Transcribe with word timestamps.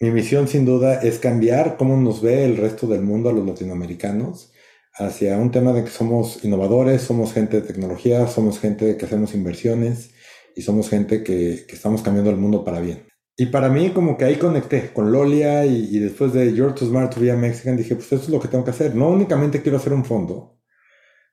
mi 0.00 0.10
misión 0.10 0.48
sin 0.48 0.64
duda 0.64 0.94
es 1.02 1.18
cambiar 1.18 1.76
cómo 1.76 1.94
nos 1.98 2.22
ve 2.22 2.46
el 2.46 2.56
resto 2.56 2.86
del 2.86 3.02
mundo 3.02 3.28
a 3.28 3.34
los 3.34 3.46
latinoamericanos 3.46 4.50
hacia 4.94 5.36
un 5.36 5.50
tema 5.50 5.74
de 5.74 5.84
que 5.84 5.90
somos 5.90 6.42
innovadores, 6.42 7.02
somos 7.02 7.34
gente 7.34 7.60
de 7.60 7.66
tecnología, 7.66 8.26
somos 8.26 8.58
gente 8.58 8.96
que 8.96 9.04
hacemos 9.04 9.34
inversiones 9.34 10.12
y 10.56 10.62
somos 10.62 10.88
gente 10.88 11.22
que, 11.22 11.66
estamos 11.68 12.00
cambiando 12.00 12.30
el 12.30 12.38
mundo 12.38 12.64
para 12.64 12.80
bien. 12.80 13.06
Y 13.36 13.46
para 13.46 13.68
mí 13.68 13.90
como 13.90 14.16
que 14.16 14.24
ahí 14.24 14.36
conecté 14.36 14.90
con 14.92 15.12
Lolia 15.12 15.66
y, 15.66 15.98
después 15.98 16.32
de 16.32 16.54
You're 16.54 16.74
Too 16.74 16.88
Smart 16.88 17.14
to 17.14 17.20
Be 17.20 17.30
a 17.30 17.36
Mexican 17.36 17.76
dije, 17.76 17.94
pues 17.94 18.06
eso 18.06 18.22
es 18.22 18.28
lo 18.30 18.40
que 18.40 18.48
tengo 18.48 18.64
que 18.64 18.70
hacer. 18.70 18.94
No 18.94 19.10
únicamente 19.10 19.60
quiero 19.60 19.76
hacer 19.76 19.92
un 19.92 20.06
fondo, 20.06 20.60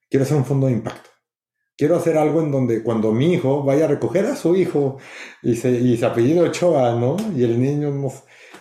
quiero 0.09 0.25
hacer 0.25 0.36
un 0.36 0.45
fondo 0.45 0.68
de 0.68 0.73
impacto. 0.73 1.09
Quiero 1.77 1.95
hacer 1.95 2.18
algo 2.18 2.41
en 2.41 2.52
donde 2.52 2.84
cuando 2.84 3.13
mi 3.13 3.34
hijo 3.34 3.63
vaya 3.63 3.86
a 3.86 3.88
recoger 3.88 4.25
a 4.25 4.36
su 4.36 4.55
hijo 4.57 4.97
y 5.41 5.55
se, 5.55 5.71
y 5.71 5.95
se 5.95 6.05
apellido 6.05 6.43
Ochoa, 6.43 6.99
¿no? 6.99 7.15
Y 7.36 7.43
el 7.43 7.61
niño 7.61 7.91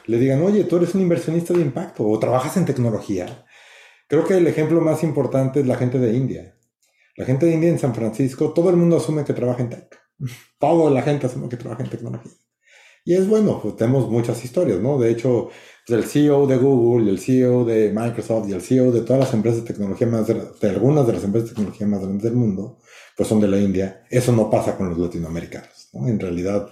le 0.07 0.19
digan, 0.19 0.43
oye, 0.43 0.65
tú 0.65 0.77
eres 0.77 0.95
un 0.95 1.03
inversionista 1.03 1.55
de 1.55 1.61
impacto 1.61 2.07
o 2.07 2.19
trabajas 2.19 2.57
en 2.57 2.65
tecnología 2.65 3.47
Creo 4.09 4.25
que 4.25 4.35
el 4.35 4.47
ejemplo 4.47 4.81
más 4.81 5.03
importante 5.03 5.61
es 5.61 5.67
la 5.67 5.77
gente 5.77 5.99
de 5.99 6.15
India. 6.15 6.57
La 7.17 7.25
gente 7.25 7.47
de 7.47 7.55
India 7.55 7.71
en 7.71 7.79
San 7.79 7.95
Francisco, 7.95 8.53
todo 8.53 8.71
el 8.71 8.77
mundo 8.77 8.99
asume 8.99 9.25
que 9.25 9.33
trabaja 9.33 9.63
en 9.63 9.71
tech. 9.71 9.99
Toda 10.61 10.91
la 10.91 11.03
gente 11.03 11.27
asume 11.27 11.49
que 11.49 11.57
trabaja 11.57 11.83
en 11.83 11.91
tecnología. 11.91 12.33
Y 13.05 13.15
es 13.15 13.29
bueno, 13.29 13.61
pues 13.61 13.77
tenemos 13.77 14.09
muchas 14.09 14.45
historias, 14.45 14.81
¿no? 14.81 14.99
De 14.99 15.11
hecho, 15.11 15.51
pues, 15.87 15.99
el 15.99 16.05
CEO 16.09 16.47
de 16.47 16.57
Google, 16.57 17.11
el 17.11 17.19
CEO 17.19 17.65
de 17.65 17.93
Microsoft 17.93 18.49
y 18.49 18.53
el 18.53 18.63
CEO 18.63 18.93
de 18.93 19.03
todas 19.03 19.21
las 19.21 19.35
empresas 19.35 19.61
de 19.63 19.67
tecnología 19.67 20.07
más, 20.07 20.27
de, 20.27 20.69
algunas 20.69 21.07
de 21.07 21.13
las 21.13 21.25
empresas 21.25 21.51
de 21.51 21.55
tecnología 21.55 21.87
más 21.87 22.01
grandes 22.01 22.23
del 22.23 22.35
mundo, 22.35 22.79
pues 23.17 23.29
son 23.29 23.41
de 23.41 23.49
la 23.49 23.59
India. 23.59 24.05
Eso 24.11 24.33
no 24.33 24.51
pasa 24.51 24.77
con 24.77 24.89
los 24.89 24.99
latinoamericanos, 24.99 25.89
¿no? 25.93 26.09
En 26.09 26.19
realidad, 26.19 26.69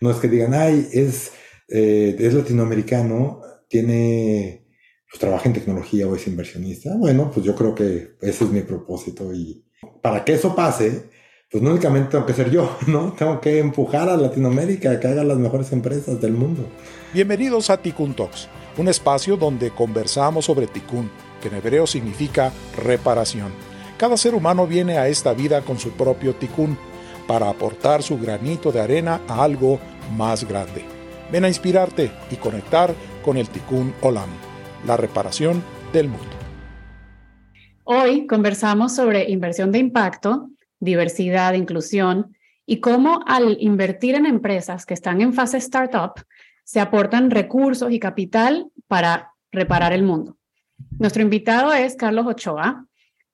no 0.00 0.10
es 0.10 0.16
que 0.18 0.28
digan, 0.28 0.54
ay, 0.54 0.88
es, 0.92 1.32
eh, 1.68 2.16
es 2.18 2.34
latinoamericano, 2.34 3.40
tiene 3.68 4.64
pues 5.10 5.20
trabaja 5.20 5.46
en 5.46 5.54
tecnología 5.54 6.06
o 6.06 6.14
es 6.14 6.26
inversionista, 6.26 6.94
bueno, 6.96 7.30
pues 7.30 7.44
yo 7.44 7.54
creo 7.54 7.74
que 7.74 8.16
ese 8.20 8.44
es 8.44 8.50
mi 8.50 8.60
propósito 8.60 9.32
y 9.32 9.64
para 10.02 10.24
que 10.24 10.34
eso 10.34 10.54
pase, 10.54 11.08
pues 11.50 11.62
no 11.62 11.70
únicamente 11.70 12.10
tengo 12.10 12.26
que 12.26 12.34
ser 12.34 12.50
yo, 12.50 12.76
¿no? 12.86 13.12
Tengo 13.12 13.40
que 13.40 13.58
empujar 13.58 14.08
a 14.08 14.16
Latinoamérica 14.16 14.90
a 14.90 15.00
que 15.00 15.06
haga 15.06 15.24
las 15.24 15.38
mejores 15.38 15.72
empresas 15.72 16.20
del 16.20 16.32
mundo. 16.32 16.66
Bienvenidos 17.14 17.70
a 17.70 17.80
Tikkun 17.80 18.14
Talks, 18.14 18.48
un 18.76 18.88
espacio 18.88 19.36
donde 19.36 19.70
conversamos 19.70 20.44
sobre 20.44 20.66
Tikkun, 20.66 21.10
que 21.40 21.48
en 21.48 21.54
hebreo 21.54 21.86
significa 21.86 22.52
reparación. 22.76 23.50
Cada 23.96 24.16
ser 24.16 24.34
humano 24.34 24.66
viene 24.66 24.98
a 24.98 25.08
esta 25.08 25.32
vida 25.32 25.62
con 25.62 25.78
su 25.78 25.90
propio 25.92 26.34
Tikkun 26.34 26.76
para 27.26 27.48
aportar 27.48 28.02
su 28.02 28.18
granito 28.18 28.72
de 28.72 28.80
arena 28.80 29.22
a 29.26 29.42
algo 29.42 29.80
más 30.16 30.46
grande. 30.46 30.97
Ven 31.30 31.44
a 31.44 31.48
inspirarte 31.48 32.10
y 32.30 32.36
conectar 32.36 32.94
con 33.22 33.36
el 33.36 33.48
Tikkun 33.48 33.92
Olam 34.00 34.30
la 34.86 34.96
reparación 34.96 35.62
del 35.92 36.08
mundo. 36.08 36.26
Hoy 37.84 38.26
conversamos 38.26 38.94
sobre 38.94 39.28
inversión 39.30 39.70
de 39.70 39.78
impacto, 39.78 40.48
diversidad, 40.80 41.54
inclusión 41.54 42.34
y 42.64 42.80
cómo 42.80 43.20
al 43.26 43.58
invertir 43.60 44.14
en 44.14 44.24
empresas 44.26 44.86
que 44.86 44.94
están 44.94 45.20
en 45.20 45.34
fase 45.34 45.58
startup 45.58 46.12
se 46.64 46.80
aportan 46.80 47.30
recursos 47.30 47.92
y 47.92 47.98
capital 47.98 48.70
para 48.86 49.32
reparar 49.52 49.92
el 49.92 50.02
mundo. 50.02 50.36
Nuestro 50.98 51.22
invitado 51.22 51.74
es 51.74 51.96
Carlos 51.96 52.26
Ochoa, 52.26 52.86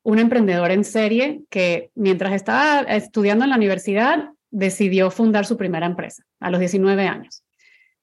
un 0.03 0.19
emprendedor 0.19 0.71
en 0.71 0.85
serie 0.85 1.43
que 1.51 1.91
mientras 1.95 2.33
estaba 2.33 2.81
estudiando 2.83 3.45
en 3.45 3.51
la 3.51 3.57
universidad 3.57 4.31
decidió 4.51 5.11
fundar 5.11 5.47
su 5.47 5.57
primera 5.57 5.87
empresa 5.87 6.25
a 6.41 6.51
los 6.51 6.61
19 6.61 7.07
años. 7.07 7.44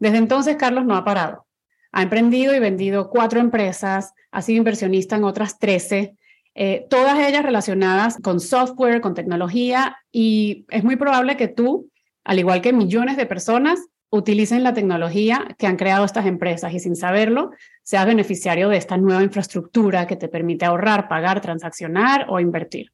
Desde 0.02 0.18
entonces, 0.18 0.56
Carlos 0.56 0.84
no 0.84 0.96
ha 0.96 1.06
parado. 1.06 1.46
Ha 1.92 2.02
emprendido 2.02 2.56
y 2.56 2.60
vendido 2.60 3.12
cuatro 3.12 3.40
empresas, 3.40 4.16
ha 4.32 4.42
sido 4.42 4.58
inversionista 4.58 5.16
en 5.16 5.24
otras 5.24 5.60
13, 5.60 6.16
eh, 6.56 6.88
todas 6.90 7.20
ellas 7.20 7.44
relacionadas 7.44 8.18
con 8.18 8.40
software, 8.40 9.00
con 9.00 9.14
tecnología, 9.14 9.98
y 10.12 10.66
es 10.70 10.84
muy 10.84 10.96
probable 10.96 11.38
que 11.38 11.50
tú, 11.50 11.92
al 12.24 12.40
igual 12.40 12.62
que 12.62 12.74
millones 12.74 13.16
de 13.16 13.28
personas, 13.28 13.80
utilicen 14.10 14.64
la 14.64 14.74
tecnología 14.74 15.56
que 15.60 15.68
han 15.68 15.78
creado 15.78 16.04
estas 16.04 16.26
empresas 16.26 16.74
y 16.74 16.80
sin 16.80 16.96
saberlo, 16.96 17.52
seas 17.84 18.08
beneficiario 18.08 18.70
de 18.70 18.78
esta 18.78 18.98
nueva 18.98 19.22
infraestructura 19.22 20.08
que 20.08 20.16
te 20.16 20.30
permite 20.30 20.66
ahorrar, 20.66 21.10
pagar, 21.10 21.42
transaccionar 21.42 22.26
o 22.28 22.40
invertir. 22.40 22.92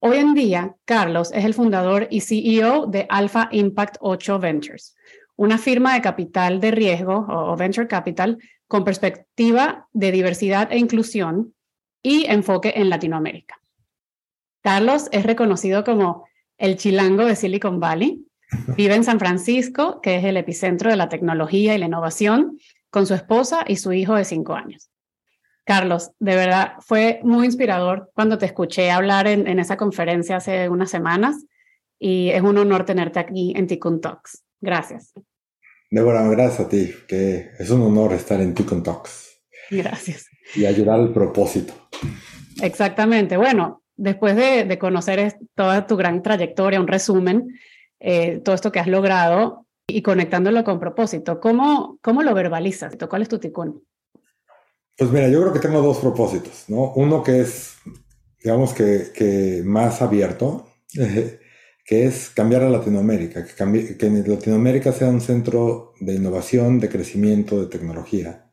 Hoy 0.00 0.18
en 0.18 0.34
día, 0.34 0.74
Carlos 0.84 1.32
es 1.32 1.46
el 1.46 1.54
fundador 1.54 2.08
y 2.10 2.20
CEO 2.20 2.84
de 2.88 3.06
Alpha 3.08 3.48
Impact 3.52 3.96
8 4.00 4.38
Ventures, 4.38 4.94
una 5.36 5.58
firma 5.58 5.94
de 5.94 6.02
capital 6.02 6.60
de 6.60 6.70
riesgo 6.70 7.26
o 7.28 7.56
venture 7.56 7.88
capital 7.88 8.38
con 8.68 8.84
perspectiva 8.84 9.88
de 9.92 10.12
diversidad 10.12 10.72
e 10.72 10.78
inclusión 10.78 11.54
y 12.02 12.26
enfoque 12.26 12.74
en 12.76 12.90
Latinoamérica. 12.90 13.60
Carlos 14.62 15.08
es 15.12 15.24
reconocido 15.24 15.84
como 15.84 16.26
el 16.58 16.76
chilango 16.76 17.24
de 17.24 17.36
Silicon 17.36 17.80
Valley. 17.80 18.26
Vive 18.76 18.94
en 18.94 19.04
San 19.04 19.18
Francisco, 19.18 20.00
que 20.00 20.16
es 20.16 20.24
el 20.24 20.36
epicentro 20.36 20.90
de 20.90 20.96
la 20.96 21.08
tecnología 21.08 21.74
y 21.74 21.78
la 21.78 21.86
innovación, 21.86 22.58
con 22.90 23.06
su 23.06 23.14
esposa 23.14 23.64
y 23.66 23.76
su 23.76 23.92
hijo 23.92 24.14
de 24.14 24.24
cinco 24.24 24.54
años. 24.54 24.90
Carlos, 25.64 26.12
de 26.18 26.36
verdad 26.36 26.74
fue 26.80 27.20
muy 27.24 27.46
inspirador 27.46 28.10
cuando 28.14 28.38
te 28.38 28.46
escuché 28.46 28.90
hablar 28.90 29.26
en, 29.26 29.58
esa 29.58 29.76
conferencia 29.76 30.36
hace 30.36 30.68
unas 30.68 30.90
semanas 30.90 31.46
y 31.98 32.30
es 32.30 32.42
un 32.42 32.58
honor 32.58 32.84
tenerte 32.84 33.18
aquí 33.18 33.54
en 33.56 33.66
Tikkun 33.66 34.00
Talks. 34.00 34.43
Gracias. 34.64 35.12
Débora, 35.90 36.26
gracias 36.28 36.60
a 36.60 36.68
ti, 36.68 36.90
que 37.06 37.50
es 37.58 37.70
un 37.70 37.82
honor 37.82 38.14
estar 38.14 38.40
en 38.40 38.54
Ticon 38.54 38.82
Talks. 38.82 39.42
Gracias. 39.70 40.26
Y 40.54 40.64
ayudar 40.64 40.98
al 40.98 41.12
propósito. 41.12 41.74
Exactamente. 42.62 43.36
Bueno, 43.36 43.82
después 43.94 44.34
de, 44.36 44.78
conocer 44.78 45.36
toda 45.54 45.86
tu 45.86 45.96
gran 45.96 46.22
trayectoria, 46.22 46.80
un 46.80 46.88
resumen, 46.88 47.58
eh, 48.00 48.40
todo 48.42 48.54
esto 48.54 48.72
que 48.72 48.80
has 48.80 48.86
logrado 48.86 49.66
y 49.86 50.00
conectándolo 50.00 50.64
con 50.64 50.80
propósito, 50.80 51.40
¿cómo, 51.40 51.98
cómo 52.00 52.22
lo 52.22 52.32
verbalizas? 52.32 52.96
¿Cuál 53.08 53.22
es 53.22 53.28
tu 53.28 53.38
ticún? 53.38 53.84
Pues 54.96 55.10
mira, 55.10 55.28
yo 55.28 55.42
creo 55.42 55.52
que 55.52 55.60
tengo 55.60 55.82
dos 55.82 55.98
propósitos, 55.98 56.64
¿no? 56.68 56.92
Uno 56.94 57.22
que 57.22 57.40
es, 57.40 57.76
digamos 58.42 58.72
que, 58.72 59.12
que 59.14 59.62
más 59.64 60.00
abierto, 60.00 60.70
que 61.84 62.06
es 62.06 62.30
cambiar 62.30 62.62
a 62.62 62.70
Latinoamérica, 62.70 63.44
que, 63.44 63.96
que 63.96 64.10
Latinoamérica 64.10 64.92
sea 64.92 65.08
un 65.08 65.20
centro 65.20 65.92
de 66.00 66.14
innovación, 66.14 66.80
de 66.80 66.88
crecimiento, 66.88 67.60
de 67.60 67.66
tecnología. 67.66 68.50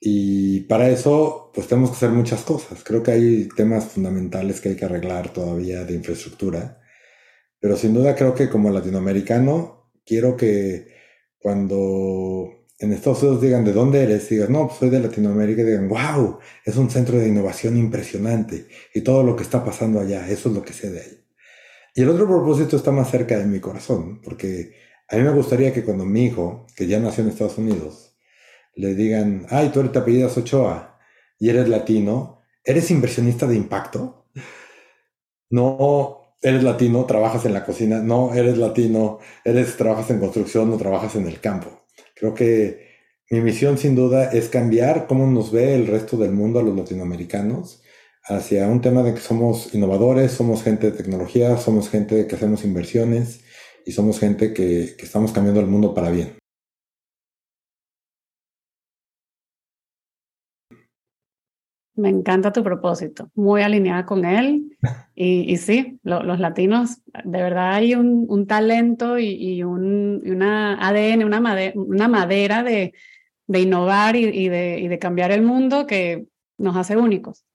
Y 0.00 0.60
para 0.62 0.88
eso, 0.88 1.50
pues 1.52 1.66
tenemos 1.66 1.90
que 1.90 1.96
hacer 1.96 2.10
muchas 2.10 2.42
cosas. 2.42 2.84
Creo 2.84 3.02
que 3.02 3.10
hay 3.10 3.48
temas 3.56 3.86
fundamentales 3.86 4.60
que 4.60 4.70
hay 4.70 4.76
que 4.76 4.84
arreglar 4.84 5.32
todavía 5.32 5.84
de 5.84 5.94
infraestructura. 5.94 6.80
Pero 7.58 7.76
sin 7.76 7.94
duda 7.94 8.14
creo 8.14 8.34
que 8.34 8.48
como 8.48 8.70
latinoamericano, 8.70 9.90
quiero 10.04 10.36
que 10.36 10.94
cuando 11.38 12.66
en 12.78 12.92
Estados 12.92 13.22
Unidos 13.22 13.42
digan 13.42 13.64
de 13.64 13.72
dónde 13.72 14.02
eres, 14.02 14.28
digan, 14.28 14.52
no, 14.52 14.68
pues 14.68 14.78
soy 14.78 14.90
de 14.90 15.00
Latinoamérica, 15.00 15.62
y 15.62 15.64
digan, 15.64 15.88
wow, 15.88 16.38
es 16.64 16.76
un 16.76 16.90
centro 16.90 17.18
de 17.18 17.28
innovación 17.28 17.76
impresionante. 17.76 18.66
Y 18.94 19.00
todo 19.00 19.22
lo 19.22 19.34
que 19.34 19.42
está 19.42 19.64
pasando 19.64 19.98
allá, 19.98 20.28
eso 20.28 20.50
es 20.50 20.54
lo 20.54 20.62
que 20.62 20.72
sé 20.74 20.90
de 20.90 21.00
ahí. 21.00 21.25
Y 21.96 22.02
el 22.02 22.10
otro 22.10 22.26
propósito 22.26 22.76
está 22.76 22.90
más 22.92 23.10
cerca 23.10 23.38
de 23.38 23.46
mi 23.46 23.58
corazón, 23.58 24.20
porque 24.22 24.74
a 25.08 25.16
mí 25.16 25.22
me 25.22 25.30
gustaría 25.30 25.72
que 25.72 25.82
cuando 25.82 26.04
mi 26.04 26.26
hijo, 26.26 26.66
que 26.76 26.86
ya 26.86 27.00
nació 27.00 27.24
en 27.24 27.30
Estados 27.30 27.56
Unidos, 27.56 28.14
le 28.74 28.94
digan, 28.94 29.46
ay, 29.48 29.70
tú 29.70 29.80
eres 29.80 29.92
te 29.92 30.00
apellidas 30.00 30.36
Ochoa 30.36 30.98
y 31.38 31.48
eres 31.48 31.70
latino, 31.70 32.42
¿eres 32.62 32.90
inversionista 32.90 33.46
de 33.46 33.56
impacto? 33.56 34.26
No, 35.48 36.36
eres 36.42 36.62
latino, 36.62 37.06
trabajas 37.06 37.46
en 37.46 37.54
la 37.54 37.64
cocina, 37.64 38.02
no, 38.02 38.34
eres 38.34 38.58
latino, 38.58 39.20
eres, 39.42 39.74
trabajas 39.78 40.10
en 40.10 40.20
construcción, 40.20 40.68
no 40.68 40.76
trabajas 40.76 41.16
en 41.16 41.26
el 41.26 41.40
campo. 41.40 41.86
Creo 42.14 42.34
que 42.34 42.88
mi 43.30 43.40
misión 43.40 43.78
sin 43.78 43.94
duda 43.94 44.32
es 44.32 44.50
cambiar 44.50 45.06
cómo 45.06 45.26
nos 45.26 45.50
ve 45.50 45.74
el 45.74 45.86
resto 45.86 46.18
del 46.18 46.32
mundo 46.32 46.60
a 46.60 46.62
los 46.62 46.76
latinoamericanos 46.76 47.82
hacia 48.28 48.66
un 48.68 48.80
tema 48.80 49.02
de 49.02 49.14
que 49.14 49.20
somos 49.20 49.72
innovadores, 49.74 50.32
somos 50.32 50.62
gente 50.62 50.90
de 50.90 50.96
tecnología, 50.96 51.56
somos 51.56 51.88
gente 51.88 52.26
que 52.26 52.34
hacemos 52.34 52.64
inversiones 52.64 53.44
y 53.84 53.92
somos 53.92 54.18
gente 54.18 54.52
que, 54.52 54.94
que 54.98 55.04
estamos 55.04 55.32
cambiando 55.32 55.60
el 55.60 55.66
mundo 55.66 55.94
para 55.94 56.10
bien. 56.10 56.36
Me 61.94 62.10
encanta 62.10 62.52
tu 62.52 62.62
propósito, 62.62 63.30
muy 63.34 63.62
alineada 63.62 64.04
con 64.04 64.24
él. 64.24 64.76
Y, 65.18 65.50
y 65.50 65.56
sí, 65.56 65.98
los 66.02 66.38
latinos, 66.38 66.98
de 67.24 67.40
verdad 67.40 67.72
hay 67.72 67.94
un, 67.94 68.26
un 68.28 68.46
talento 68.46 69.18
y, 69.18 69.28
y, 69.28 69.62
un, 69.62 70.22
una 70.26 70.74
ADN, 70.86 71.24
una, 71.24 71.40
madera, 71.40 71.72
una 71.74 72.06
madera 72.06 72.62
de, 72.62 72.92
de 73.46 73.60
innovar 73.60 74.14
y, 74.14 74.50
de, 74.50 74.78
y 74.78 74.88
de 74.88 74.98
cambiar 74.98 75.32
el 75.32 75.40
mundo 75.40 75.86
que 75.86 76.26
nos 76.58 76.76
hace 76.76 76.98
únicos 76.98 77.46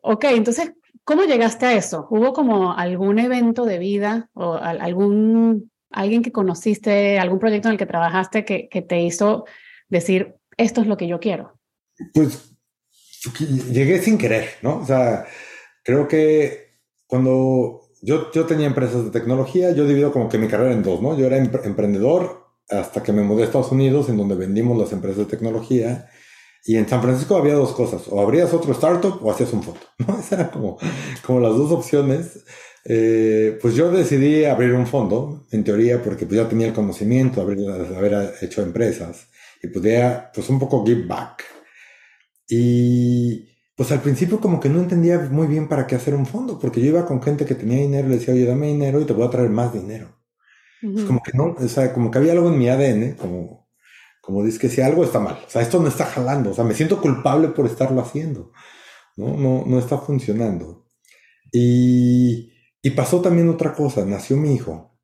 ok, 0.00 0.24
entonces, 0.30 0.72
¿cómo 1.04 1.24
llegaste 1.24 1.66
a 1.66 1.74
eso? 1.74 2.06
¿Hubo 2.10 2.32
como 2.32 2.72
algún 2.72 3.18
evento 3.18 3.64
de 3.64 3.78
vida 3.78 4.30
o 4.34 4.54
algún 4.54 5.70
alguien 5.90 6.22
que 6.22 6.32
conociste, 6.32 7.18
algún 7.18 7.38
proyecto 7.38 7.68
en 7.68 7.72
el 7.72 7.78
que 7.78 7.86
trabajaste 7.86 8.44
que, 8.44 8.68
que 8.68 8.82
te 8.82 9.00
hizo 9.00 9.44
decir, 9.88 10.34
esto 10.56 10.80
es 10.80 10.86
lo 10.86 10.96
que 10.96 11.06
yo 11.06 11.20
quiero? 11.20 11.58
Pues 12.14 12.56
llegué 13.70 14.00
sin 14.00 14.18
querer, 14.18 14.48
¿no? 14.62 14.78
O 14.78 14.86
sea, 14.86 15.26
creo 15.84 16.08
que 16.08 16.78
cuando 17.06 17.82
yo, 18.00 18.32
yo 18.32 18.46
tenía 18.46 18.66
empresas 18.66 19.04
de 19.04 19.10
tecnología, 19.10 19.72
yo 19.72 19.86
divido 19.86 20.12
como 20.12 20.28
que 20.28 20.38
mi 20.38 20.48
carrera 20.48 20.72
en 20.72 20.82
dos, 20.82 21.00
¿no? 21.00 21.16
Yo 21.16 21.26
era 21.26 21.36
emprendedor 21.36 22.46
hasta 22.68 23.02
que 23.02 23.12
me 23.12 23.22
mudé 23.22 23.42
a 23.42 23.46
Estados 23.46 23.70
Unidos, 23.70 24.08
en 24.08 24.16
donde 24.16 24.34
vendimos 24.34 24.76
las 24.78 24.92
empresas 24.92 25.18
de 25.18 25.26
tecnología. 25.26 26.08
Y 26.64 26.76
en 26.76 26.88
San 26.88 27.02
Francisco 27.02 27.36
había 27.36 27.54
dos 27.54 27.72
cosas, 27.72 28.02
o 28.08 28.20
abrías 28.20 28.54
otro 28.54 28.72
startup 28.72 29.18
o 29.20 29.30
hacías 29.30 29.52
un 29.52 29.62
fondo, 29.62 29.80
¿no? 29.98 30.14
Esas 30.14 30.32
eran 30.32 30.50
como, 30.50 30.78
como 31.26 31.40
las 31.40 31.56
dos 31.56 31.72
opciones. 31.72 32.44
Eh, 32.84 33.58
pues 33.62 33.74
yo 33.74 33.90
decidí 33.90 34.44
abrir 34.44 34.72
un 34.72 34.86
fondo, 34.86 35.46
en 35.50 35.64
teoría, 35.64 36.02
porque 36.02 36.26
pues 36.26 36.40
ya 36.40 36.48
tenía 36.48 36.66
el 36.66 36.72
conocimiento 36.72 37.44
de 37.44 37.96
haber, 37.96 38.34
hecho 38.42 38.62
empresas 38.62 39.28
y 39.62 39.68
podía, 39.68 40.30
pues 40.34 40.48
un 40.48 40.58
poco 40.58 40.84
give 40.84 41.06
back. 41.06 41.44
Y 42.48 43.48
pues 43.76 43.90
al 43.92 44.00
principio 44.00 44.40
como 44.40 44.60
que 44.60 44.68
no 44.68 44.80
entendía 44.80 45.18
muy 45.18 45.46
bien 45.46 45.68
para 45.68 45.86
qué 45.86 45.94
hacer 45.94 46.14
un 46.14 46.26
fondo, 46.26 46.58
porque 46.58 46.80
yo 46.80 46.88
iba 46.88 47.06
con 47.06 47.22
gente 47.22 47.44
que 47.44 47.54
tenía 47.54 47.78
dinero 47.78 48.06
y 48.06 48.10
le 48.10 48.18
decía, 48.18 48.34
oye, 48.34 48.44
dame 48.44 48.68
dinero 48.68 49.00
y 49.00 49.04
te 49.04 49.12
voy 49.12 49.26
a 49.26 49.30
traer 49.30 49.50
más 49.50 49.72
dinero. 49.72 50.20
como 50.80 51.22
que 51.22 51.32
no, 51.34 51.54
o 51.58 51.68
sea, 51.68 51.92
como 51.92 52.10
que 52.10 52.18
había 52.18 52.32
algo 52.32 52.48
en 52.48 52.58
mi 52.58 52.68
ADN, 52.68 53.14
como, 53.14 53.61
como 54.22 54.44
dice 54.44 54.60
que 54.60 54.68
si 54.68 54.80
algo 54.80 55.04
está 55.04 55.18
mal, 55.18 55.38
o 55.44 55.50
sea, 55.50 55.62
esto 55.62 55.80
no 55.80 55.88
está 55.88 56.06
jalando, 56.06 56.52
o 56.52 56.54
sea, 56.54 56.64
me 56.64 56.74
siento 56.74 57.00
culpable 57.00 57.48
por 57.48 57.66
estarlo 57.66 58.00
haciendo, 58.00 58.52
¿no? 59.16 59.36
No, 59.36 59.64
no 59.66 59.78
está 59.80 59.98
funcionando. 59.98 60.88
Y, 61.50 62.52
y 62.80 62.90
pasó 62.90 63.20
también 63.20 63.48
otra 63.48 63.74
cosa, 63.74 64.06
nació 64.06 64.36
mi 64.36 64.54
hijo. 64.54 64.96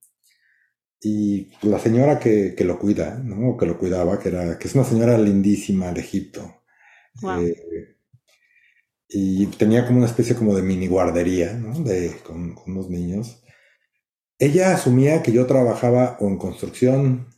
Y 1.00 1.50
la 1.62 1.80
señora 1.80 2.20
que, 2.20 2.54
que, 2.56 2.64
lo 2.64 2.78
cuida, 2.78 3.20
¿no? 3.22 3.50
O 3.50 3.56
que 3.56 3.66
lo 3.66 3.76
cuidaba, 3.76 4.20
que, 4.20 4.28
era, 4.28 4.58
que 4.58 4.68
es 4.68 4.74
una 4.74 4.84
señora 4.84 5.18
lindísima 5.18 5.92
de 5.92 6.00
Egipto. 6.00 6.62
Eh, 7.40 7.96
y 9.08 9.46
tenía 9.46 9.84
como 9.84 9.98
una 9.98 10.06
especie 10.06 10.36
como 10.36 10.54
de 10.54 10.62
mini 10.62 10.86
guardería, 10.86 11.54
¿no? 11.54 11.80
De, 11.80 12.16
con, 12.24 12.54
con, 12.54 12.72
unos 12.72 12.88
niños. 12.88 13.42
Ella 14.38 14.74
asumía 14.74 15.22
que 15.24 15.32
yo 15.32 15.46
trabajaba 15.46 16.16
o 16.20 16.28
en 16.28 16.38
construcción, 16.38 17.28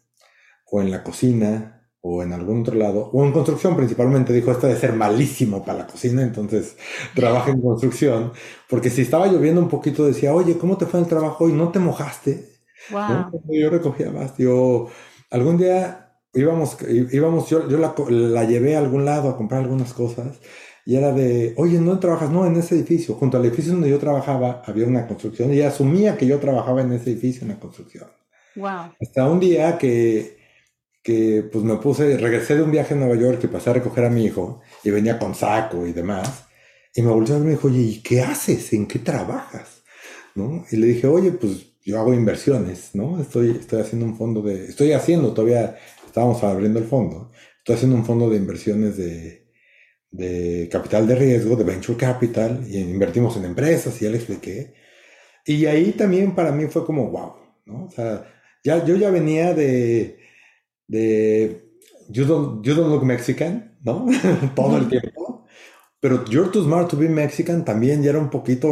o 0.71 0.81
en 0.81 0.91
la 0.91 1.03
cocina, 1.03 1.81
o 2.03 2.23
en 2.23 2.33
algún 2.33 2.63
otro 2.63 2.75
lado, 2.77 3.11
o 3.13 3.25
en 3.25 3.33
construcción 3.33 3.77
principalmente. 3.77 4.33
Dijo, 4.33 4.51
esto 4.51 4.67
debe 4.67 4.79
ser 4.79 4.95
malísimo 4.95 5.65
para 5.65 5.81
la 5.81 5.87
cocina, 5.87 6.23
entonces 6.23 6.77
trabaja 7.15 7.51
en 7.51 7.61
construcción. 7.61 8.33
Porque 8.69 8.91
si 8.91 9.03
estaba 9.03 9.27
lloviendo 9.27 9.61
un 9.61 9.69
poquito, 9.69 10.07
decía, 10.07 10.35
oye, 10.35 10.57
¿cómo 10.57 10.79
te 10.79 10.87
fue 10.87 11.01
el 11.01 11.07
trabajo 11.07 11.45
hoy? 11.45 11.53
¿No 11.53 11.71
te 11.71 11.79
mojaste? 11.79 12.49
Yo 13.49 13.71
recogía 13.71 14.11
más. 14.11 14.37
Yo, 14.39 14.89
algún 15.31 15.59
día 15.59 16.17
íbamos, 16.33 16.79
íbamos 17.13 17.51
yo, 17.51 17.69
yo 17.69 17.77
la, 17.79 17.95
la, 18.09 18.45
llevé 18.45 18.77
a 18.77 18.79
algún 18.79 19.05
lado 19.05 19.29
a 19.29 19.37
comprar 19.37 19.63
algunas 19.63 19.93
cosas 19.93 20.39
y 20.87 20.97
era 20.97 21.13
de, 21.13 21.55
oye, 21.57 21.79
¿no 21.79 21.99
trabajas? 21.99 22.31
No, 22.31 22.47
en 22.47 22.57
ese 22.57 22.75
edificio. 22.75 23.15
Junto 23.15 23.37
al 23.37 23.45
edificio 23.45 23.73
donde 23.73 23.91
yo 23.91 23.99
trabajaba 23.99 24.63
había 24.65 24.87
una 24.87 25.07
construcción 25.07 25.53
y 25.53 25.57
ella 25.57 25.69
asumía 25.69 26.17
que 26.17 26.27
yo 26.27 26.39
trabajaba 26.39 26.81
en 26.81 26.93
ese 26.93 27.11
edificio, 27.11 27.43
en 27.43 27.49
la 27.49 27.61
construcción. 27.61 28.09
Wow. 28.57 28.95
Hasta 29.01 29.31
un 29.31 29.39
día 29.39 29.77
que, 29.77 30.40
que 31.03 31.49
pues 31.51 31.65
me 31.65 31.77
puse, 31.77 32.17
regresé 32.19 32.57
de 32.57 32.63
un 32.63 32.71
viaje 32.71 32.95
a 32.95 32.97
Nueva 32.97 33.17
York 33.17 33.41
y 33.43 33.47
pasé 33.47 33.71
a 33.71 33.75
recoger 33.75 34.05
a 34.05 34.11
mi 34.11 34.25
hijo 34.25 34.61
y 34.85 34.91
venía 34.91 35.19
con 35.19 35.35
saco 35.35 35.87
y 35.87 35.93
demás. 35.93 36.47
Y 36.95 37.03
me 37.03 37.11
volvió 37.11 37.35
a 37.35 37.39
ver 37.39 37.45
y 37.45 37.47
me 37.47 37.53
dijo, 37.53 37.69
oye, 37.69 37.81
¿y 37.81 38.03
qué 38.03 38.23
haces? 38.23 38.73
¿En 38.73 38.87
qué 38.87 38.99
trabajas? 38.99 39.83
¿No? 40.35 40.65
Y 40.71 40.77
le 40.77 40.89
dije, 40.89 41.07
oye, 41.07 41.33
pues 41.33 41.67
yo 41.85 41.99
hago 41.99 42.13
inversiones, 42.13 42.91
¿no? 42.95 43.21
Estoy, 43.21 43.51
estoy 43.51 43.81
haciendo 43.81 44.07
un 44.07 44.17
fondo 44.17 44.43
de, 44.43 44.67
estoy 44.67 44.93
haciendo 44.93 45.33
todavía, 45.33 45.79
estábamos 46.07 46.43
abriendo 46.45 46.79
el 46.79 46.87
fondo, 46.87 47.31
estoy 47.59 47.77
haciendo 47.77 47.97
un 47.97 48.05
fondo 48.05 48.29
de 48.29 48.37
inversiones 48.37 48.97
de, 48.97 49.49
de 50.11 50.69
capital 50.71 51.07
de 51.07 51.15
riesgo, 51.15 51.57
de 51.57 51.65
venture 51.65 51.99
capital, 51.99 52.65
y 52.69 52.79
invertimos 52.79 53.37
en 53.37 53.45
empresas, 53.45 54.01
y 54.01 54.05
ya 54.05 54.11
le 54.11 54.19
expliqué. 54.19 54.75
Y 55.45 55.67
ahí 55.67 55.93
también 55.93 56.35
para 56.35 56.53
mí 56.53 56.67
fue 56.67 56.85
como, 56.85 57.11
wow, 57.11 57.35
¿no? 57.67 57.87
O 57.87 57.91
sea, 57.91 58.27
ya, 58.63 58.85
yo 58.85 58.97
ya 58.97 59.11
venía 59.11 59.55
de, 59.55 60.20
de 60.91 61.71
you 62.09 62.25
don't, 62.25 62.67
you 62.67 62.75
don't 62.75 62.91
look 62.91 63.05
Mexican, 63.05 63.79
¿no? 63.83 64.07
Todo 64.57 64.79
el 64.79 64.89
tiempo. 64.89 65.47
Pero 66.01 66.25
You're 66.25 66.51
Too 66.51 66.65
Smart 66.65 66.89
to 66.91 66.97
Be 66.97 67.09
Mexican 67.09 67.65
también 67.65 68.03
ya 68.03 68.11
era 68.11 68.19
un 68.19 68.31
poquito 68.31 68.69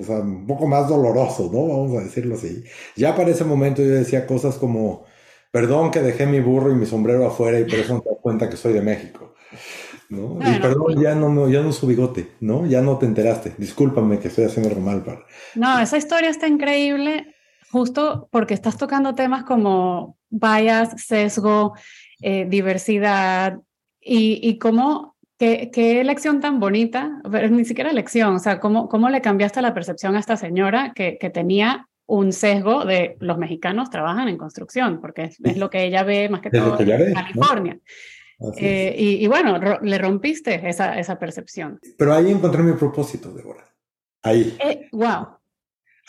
o 0.00 0.04
sea, 0.04 0.20
un 0.20 0.46
poco 0.46 0.66
más 0.66 0.88
doloroso, 0.88 1.50
¿no? 1.52 1.68
Vamos 1.68 1.98
a 1.98 2.02
decirlo 2.02 2.34
así. 2.34 2.64
Ya 2.96 3.14
para 3.14 3.30
ese 3.30 3.44
momento 3.44 3.82
yo 3.82 3.90
decía 3.90 4.26
cosas 4.26 4.56
como, 4.56 5.04
perdón 5.50 5.90
que 5.90 6.00
dejé 6.00 6.26
mi 6.26 6.40
burro 6.40 6.72
y 6.72 6.74
mi 6.74 6.86
sombrero 6.86 7.26
afuera 7.26 7.60
y 7.60 7.64
por 7.64 7.74
eso 7.74 7.94
no 7.94 8.00
te 8.00 8.08
das 8.08 8.18
cuenta 8.22 8.48
que 8.48 8.56
soy 8.56 8.72
de 8.72 8.80
México, 8.80 9.34
¿no? 10.08 10.38
y 10.40 10.58
perdón, 10.58 11.00
ya 11.00 11.14
no, 11.14 11.48
ya 11.50 11.60
no 11.60 11.72
su 11.72 11.86
bigote, 11.86 12.32
¿no? 12.40 12.66
Ya 12.66 12.80
no 12.80 12.96
te 12.98 13.06
enteraste. 13.06 13.52
Discúlpame 13.58 14.18
que 14.18 14.28
estoy 14.28 14.46
haciendo 14.46 14.70
algo 14.70 14.80
mal 14.80 15.02
para... 15.04 15.20
No, 15.54 15.78
esa 15.78 15.98
historia 15.98 16.30
está 16.30 16.48
increíble 16.48 17.34
justo 17.70 18.28
porque 18.32 18.54
estás 18.54 18.78
tocando 18.78 19.14
temas 19.14 19.44
como 19.44 20.19
bias, 20.30 21.02
sesgo, 21.02 21.74
eh, 22.22 22.46
diversidad 22.48 23.58
y, 24.00 24.40
y 24.42 24.58
cómo 24.58 25.10
Qué, 25.38 25.70
qué, 25.72 26.02
elección 26.02 26.40
tan 26.40 26.60
bonita, 26.60 27.18
pero 27.32 27.48
ni 27.48 27.64
siquiera 27.64 27.88
elección, 27.88 28.34
o 28.34 28.38
sea, 28.38 28.60
¿cómo, 28.60 28.90
cómo 28.90 29.08
le 29.08 29.22
cambiaste 29.22 29.62
la 29.62 29.72
percepción 29.72 30.14
a 30.14 30.18
esta 30.18 30.36
señora 30.36 30.92
que, 30.94 31.16
que 31.16 31.30
tenía 31.30 31.88
un 32.10 32.32
sesgo 32.32 32.84
de 32.84 33.16
los 33.20 33.38
mexicanos 33.38 33.88
trabajan 33.88 34.28
en 34.28 34.36
construcción, 34.36 35.00
porque 35.00 35.24
es, 35.24 35.40
es 35.42 35.56
lo 35.56 35.70
que 35.70 35.84
ella 35.84 36.02
ve 36.02 36.28
más 36.28 36.40
que 36.40 36.50
todo 36.50 36.78
en 36.78 37.14
California. 37.14 37.78
Eh, 38.56 38.94
y, 38.98 39.24
y, 39.24 39.26
bueno, 39.28 39.58
le 39.80 39.98
rompiste 39.98 40.68
esa, 40.68 40.98
esa 40.98 41.18
percepción. 41.18 41.78
Pero 41.96 42.12
ahí 42.12 42.30
encontré 42.30 42.62
mi 42.62 42.72
propósito, 42.72 43.32
Débora. 43.32 43.64
Ahí. 44.22 44.56
Eh, 44.58 44.88
wow. 44.92 45.39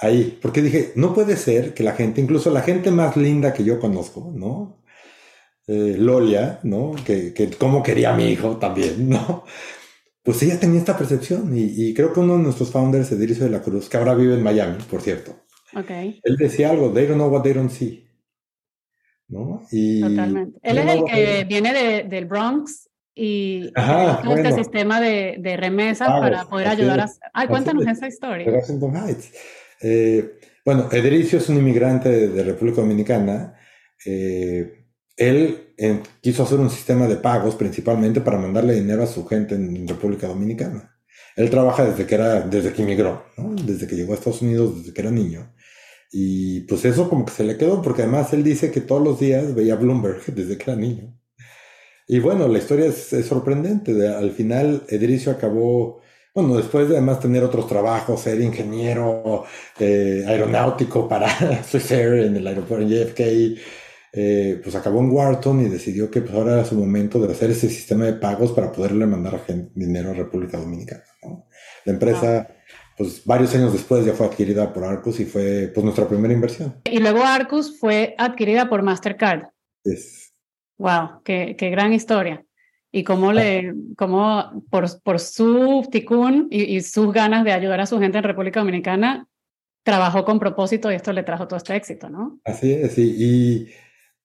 Ahí, 0.02 0.38
porque 0.42 0.62
dije, 0.62 0.94
no 0.96 1.14
puede 1.14 1.38
ser 1.38 1.74
que 1.74 1.84
la 1.84 1.94
gente, 1.94 2.22
incluso 2.22 2.52
la 2.52 2.62
gente 2.62 2.92
más 2.92 3.16
linda 3.16 3.54
que 3.54 3.64
yo 3.64 3.80
conozco, 3.80 4.32
¿no? 4.36 4.82
eh, 5.68 5.96
Lolia, 5.98 6.60
¿no? 6.64 6.94
Que, 7.06 7.34
que 7.34 7.50
cómo 7.52 7.84
quería 7.84 8.14
a 8.14 8.18
mi 8.18 8.26
hijo 8.26 8.58
también, 8.58 9.10
¿no? 9.10 9.44
Pues 10.24 10.42
ella 10.44 10.60
tenía 10.60 10.80
esta 10.80 10.98
percepción 10.98 11.58
y, 11.58 11.64
y, 11.64 11.94
creo 11.94 12.14
que 12.14 12.20
uno 12.20 12.38
de 12.38 12.44
nuestros 12.44 12.72
founders, 12.72 13.12
Edricio 13.12 13.46
de 13.46 13.50
la 13.50 13.62
Cruz, 13.62 13.90
que 13.90 13.98
ahora 13.98 14.14
vive 14.14 14.36
en 14.36 14.44
Miami, 14.44 14.78
por 14.90 15.02
cierto, 15.02 15.36
okay. 15.76 16.20
él 16.24 16.36
decía 16.38 16.70
algo, 16.70 16.94
they 16.94 17.08
don't 17.08 17.16
know 17.16 17.30
what 17.30 17.42
they 17.42 17.54
don't 17.54 17.72
see. 17.72 18.08
¿No? 19.28 19.64
Y 19.72 20.02
Totalmente. 20.02 20.60
Él 20.62 20.78
es 20.78 20.88
el 20.88 21.04
que 21.06 21.46
viene 21.46 21.74
de, 21.74 22.04
del 22.04 22.26
Bronx 22.26 22.90
y 23.16 23.72
Ajá, 23.76 24.16
este 24.16 24.28
bueno. 24.28 24.56
sistema 24.56 25.00
de, 25.00 25.38
de 25.40 25.56
remesas 25.56 26.10
para 26.10 26.44
poder 26.46 26.68
ayudar 26.68 27.00
a... 27.00 27.10
Ay, 27.34 27.48
cuéntanos 27.48 27.88
esa 27.88 28.08
historia. 28.08 28.46
Eh, 29.82 30.40
bueno, 30.64 30.90
Edricio 30.92 31.40
es 31.40 31.50
un 31.50 31.58
inmigrante 31.58 32.28
de, 32.28 32.44
República 32.44 32.82
Dominicana. 32.82 33.56
Eh, 34.06 34.86
él 35.18 35.74
quiso 36.22 36.44
hacer 36.44 36.60
un 36.60 36.70
sistema 36.70 37.08
de 37.08 37.16
pagos 37.16 37.56
principalmente 37.56 38.22
para 38.22 38.38
mandarle 38.38 38.76
dinero 38.76 39.04
a 39.04 39.08
su 39.08 39.26
gente 39.26 39.56
en 39.56 39.88
República 39.88 40.28
Dominicana. 40.28 40.92
Él 41.36 41.50
trabaja 41.50 41.86
desde 41.86 42.06
que 42.06 42.16
era, 42.16 42.42
desde 42.42 42.74
que 42.74 42.84
emigró, 42.84 43.26
desde 43.66 43.88
que 43.88 43.96
llegó 43.96 44.14
a 44.14 44.16
Estados 44.16 44.42
Unidos, 44.42 44.78
desde 44.78 44.94
que 44.94 45.02
era 45.02 45.12
niño. 45.12 45.54
Y 46.12 46.62
pues 46.62 46.84
eso 46.86 47.10
como 47.10 47.26
que 47.26 47.32
se 47.32 47.44
le 47.44 47.58
quedó, 47.58 47.82
porque 47.82 48.02
además 48.02 48.34
él 48.34 48.44
dice 48.44 48.70
que 48.72 48.82
todos 48.82 49.02
los 49.02 49.20
días 49.20 49.56
veía 49.56 49.76
Bloomberg 49.76 50.26
desde 50.28 50.58
que 50.58 50.72
era 50.72 50.80
niño. 50.80 51.18
Y 52.08 52.20
bueno, 52.20 52.48
la 52.48 52.58
historia 52.58 52.88
es, 52.88 53.14
es 53.14 53.26
sorprendente. 53.26 53.94
De, 53.94 54.14
al 54.14 54.32
final, 54.32 54.84
Edricio 54.90 55.32
acabó, 55.32 56.02
bueno, 56.34 56.56
después 56.56 56.88
de 56.88 56.96
además 56.96 57.20
tener 57.20 57.44
otros 57.44 57.68
trabajos, 57.68 58.22
ser 58.22 58.40
ingeniero 58.40 59.44
eh, 59.80 60.24
aeronáutico 60.26 61.08
para 61.08 61.64
Swiss 61.64 61.92
Air 61.92 62.26
en 62.26 62.38
el 62.38 62.48
aeropuerto 62.48 62.86
en 62.86 62.90
JFK, 62.90 63.20
eh, 64.14 64.60
pues 64.64 64.76
acabó 64.76 65.00
en 65.00 65.12
Wharton 65.12 65.62
y 65.62 65.70
decidió 65.70 66.10
que 66.10 66.22
pues, 66.22 66.34
ahora 66.34 66.54
era 66.54 66.66
su 66.66 66.76
momento 66.76 67.20
de 67.20 67.32
hacer 67.32 67.52
ese 67.52 67.70
sistema 67.70 68.06
de 68.06 68.14
pagos 68.14 68.52
para 68.54 68.72
poderle 68.72 69.06
mandar 69.06 69.42
dinero 69.74 70.12
a 70.12 70.14
República 70.14 70.58
Dominicana. 70.58 71.04
¿no? 71.24 71.48
La 71.86 71.94
empresa, 71.94 72.48
ah. 72.50 72.54
pues 72.98 73.26
varios 73.26 73.54
años 73.56 73.74
después 73.74 74.06
ya 74.06 74.14
fue 74.14 74.28
adquirida 74.28 74.72
por 74.72 74.86
Arcus 74.86 75.20
y 75.20 75.26
fue 75.26 75.70
pues 75.74 75.84
nuestra 75.84 76.08
primera 76.08 76.34
inversión. 76.34 76.82
Y 76.86 77.00
luego 77.00 77.24
Arcus 77.24 77.78
fue 77.78 78.16
adquirida 78.18 78.70
por 78.70 78.84
Mastercard. 78.84 79.48
Yes. 79.84 80.34
Wow, 80.78 81.22
qué, 81.24 81.56
qué 81.58 81.70
gran 81.70 81.94
historia. 81.94 82.46
Y 82.92 83.04
cómo, 83.04 83.32
le, 83.32 83.74
cómo 83.98 84.66
por, 84.70 85.02
por 85.02 85.20
su 85.20 85.88
ticún 85.92 86.48
y, 86.52 86.76
y 86.76 86.82
sus 86.82 87.14
ganas 87.14 87.46
de 87.46 87.54
ayudar 87.54 87.80
a 87.80 87.86
su 87.86 88.00
gente 88.00 88.18
en 88.18 88.24
República 88.26 88.60
Dominicana, 88.60 89.28
trabajó 89.84 90.26
con 90.26 90.40
propósito 90.40 90.92
y 90.92 90.96
esto 90.96 91.14
le 91.14 91.24
trajo 91.24 91.48
todo 91.48 91.58
este 91.58 91.76
éxito, 91.76 92.10
¿no? 92.10 92.40
Así 92.44 92.74
es, 92.74 92.94
sí. 92.94 93.16
Y 93.18 93.72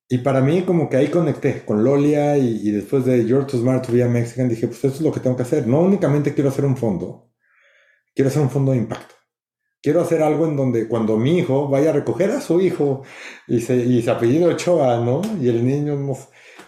y 0.09 0.19
para 0.19 0.41
mí 0.41 0.63
como 0.63 0.89
que 0.89 0.97
ahí 0.99 1.09
conecté 1.09 1.65
con 1.65 1.83
Lolia 1.83 2.39
y, 2.39 2.61
y 2.63 2.71
después 2.71 3.05
de 3.05 3.27
You're 3.27 3.45
Too 3.45 3.59
Smart 3.59 3.85
to 3.85 3.93
Be 3.93 4.05
a 4.05 4.09
Mexican 4.09 4.49
dije, 4.49 4.69
pues 4.69 4.85
esto 4.85 4.99
es 4.99 5.01
lo 5.01 5.11
que 5.11 5.19
tengo 5.19 5.37
que 5.37 5.43
hacer. 5.43 5.67
No 5.67 5.81
únicamente 5.81 6.33
quiero 6.33 6.51
hacer 6.51 6.65
un 6.65 6.77
fondo, 6.77 7.33
quiero 8.15 8.29
hacer 8.29 8.43
un 8.43 8.51
fondo 8.51 8.71
de 8.73 8.79
impacto. 8.79 9.15
quiero 9.83 10.01
hacer 10.01 10.23
algo 10.23 10.47
en 10.47 10.57
donde 10.57 10.89
cuando 10.89 11.17
mi 11.17 11.39
hijo 11.39 11.69
vaya 11.69 11.91
a 11.91 11.93
recoger 11.93 12.31
a 12.33 12.41
su 12.41 12.61
hijo 12.61 13.03
y 13.47 13.61
se, 13.61 13.77
y 13.77 14.03
se 14.03 14.11
apellido 14.11 14.51
Ochoa, 14.51 14.99
¿no? 14.99 15.23
Y 15.41 15.49
el 15.49 15.65
niño 15.65 15.95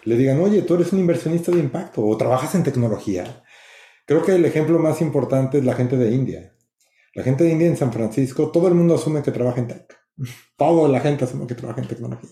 le 0.08 0.16
digan, 0.16 0.40
oye, 0.40 0.62
tú 0.62 0.74
eres 0.74 0.92
un 0.92 1.00
inversionista 1.00 1.52
de 1.52 1.58
impacto 1.58 2.04
o 2.04 2.16
trabajas 2.16 2.54
en 2.54 2.62
tecnología. 2.62 3.44
Creo 4.06 4.22
que 4.24 4.34
el 4.34 4.44
ejemplo 4.46 4.78
más 4.78 5.02
importante 5.02 5.58
es 5.58 5.64
la 5.64 5.74
gente 5.74 5.96
de 5.96 6.10
India. 6.10 6.54
La 7.14 7.22
gente 7.22 7.44
de 7.44 7.50
India 7.50 7.66
en 7.66 7.76
San 7.76 7.92
Francisco, 7.92 8.50
todo 8.50 8.68
el 8.68 8.74
mundo 8.74 8.94
asume 8.94 9.22
que 9.22 9.32
trabaja 9.32 9.60
en 9.60 9.68
tech. 9.68 9.98
Toda 10.56 10.88
la 10.88 11.00
gente 11.00 11.24
asume 11.24 11.46
que 11.46 11.54
trabaja 11.54 11.82
en 11.82 11.88
tecnología. 11.88 12.30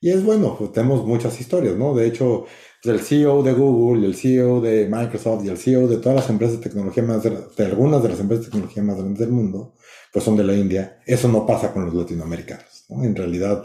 Y 0.00 0.10
es 0.10 0.24
bueno, 0.24 0.56
pues 0.58 0.72
tenemos 0.72 1.06
muchas 1.06 1.40
historias, 1.40 1.76
¿no? 1.76 1.94
De 1.94 2.06
hecho, 2.06 2.46
pues, 2.82 2.94
el 2.94 3.00
CEO 3.00 3.42
de 3.42 3.52
Google, 3.52 4.06
el 4.06 4.14
CEO 4.14 4.60
de 4.60 4.88
Microsoft 4.88 5.44
y 5.44 5.48
el 5.48 5.58
CEO 5.58 5.86
de 5.86 5.98
todas 5.98 6.16
las 6.16 6.28
empresas 6.28 6.56
de 6.56 6.62
tecnología 6.62 7.02
más, 7.02 7.22
de 7.22 7.64
algunas 7.64 8.02
de 8.02 8.08
las 8.08 8.20
empresas 8.20 8.46
de 8.46 8.50
tecnología 8.50 8.82
más 8.82 8.96
grandes 8.96 9.20
del 9.20 9.30
mundo, 9.30 9.74
pues 10.12 10.24
son 10.24 10.36
de 10.36 10.44
la 10.44 10.54
India. 10.54 11.00
Eso 11.06 11.28
no 11.28 11.46
pasa 11.46 11.72
con 11.72 11.86
los 11.86 11.94
latinoamericanos, 11.94 12.84
¿no? 12.88 13.04
En 13.04 13.14
realidad, 13.14 13.64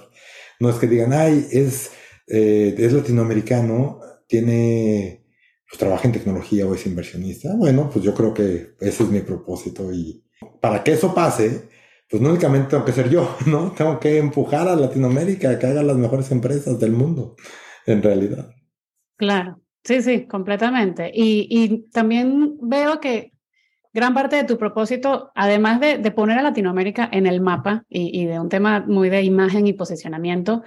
no 0.59 0.69
es 0.69 0.75
que 0.75 0.87
digan, 0.87 1.11
ay, 1.11 1.47
es, 1.51 1.91
eh, 2.31 2.75
es 2.77 2.93
latinoamericano, 2.93 3.99
tiene, 4.27 5.25
pues 5.67 5.77
trabaja 5.77 6.07
en 6.07 6.13
tecnología 6.13 6.65
o 6.65 6.73
es 6.73 6.85
inversionista. 6.85 7.53
Bueno, 7.55 7.89
pues 7.91 8.05
yo 8.05 8.13
creo 8.13 8.33
que 8.33 8.75
ese 8.79 9.03
es 9.03 9.09
mi 9.09 9.19
propósito 9.19 9.91
y 9.91 10.23
para 10.61 10.83
que 10.83 10.93
eso 10.93 11.13
pase, 11.13 11.69
pues 12.09 12.21
no 12.21 12.29
únicamente 12.29 12.69
tengo 12.69 12.85
que 12.85 12.93
ser 12.93 13.09
yo, 13.09 13.35
¿no? 13.47 13.71
Tengo 13.71 13.99
que 13.99 14.17
empujar 14.17 14.67
a 14.67 14.75
Latinoamérica 14.75 15.49
a 15.49 15.59
que 15.59 15.67
haga 15.67 15.83
las 15.83 15.97
mejores 15.97 16.31
empresas 16.31 16.79
del 16.79 16.91
mundo, 16.91 17.35
en 17.85 18.01
realidad. 18.01 18.49
Claro, 19.17 19.59
sí, 19.83 20.01
sí, 20.01 20.25
completamente. 20.25 21.11
Y, 21.13 21.47
y 21.49 21.89
también 21.91 22.57
veo 22.61 22.99
que 23.01 23.33
gran 23.93 24.13
parte 24.13 24.37
de 24.37 24.45
tu 24.45 24.57
propósito, 24.57 25.31
además 25.35 25.81
de, 25.81 25.97
de 25.97 26.11
poner 26.11 26.39
a 26.39 26.43
Latinoamérica 26.43 27.09
en 27.11 27.27
el 27.27 27.41
mapa 27.41 27.83
y, 27.89 28.21
y, 28.21 28.25
de 28.25 28.39
un 28.39 28.47
tema 28.47 28.85
muy 28.87 29.09
de 29.09 29.21
imagen 29.21 29.67
y 29.67 29.73
posicionamiento, 29.73 30.63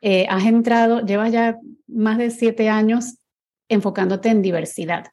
eh, 0.00 0.26
has 0.28 0.44
entrado, 0.44 1.00
llevas 1.00 1.32
ya 1.32 1.58
más 1.86 2.18
de 2.18 2.30
siete 2.30 2.68
años 2.68 3.18
enfocándote 3.68 4.28
en 4.28 4.42
diversidad. 4.42 5.06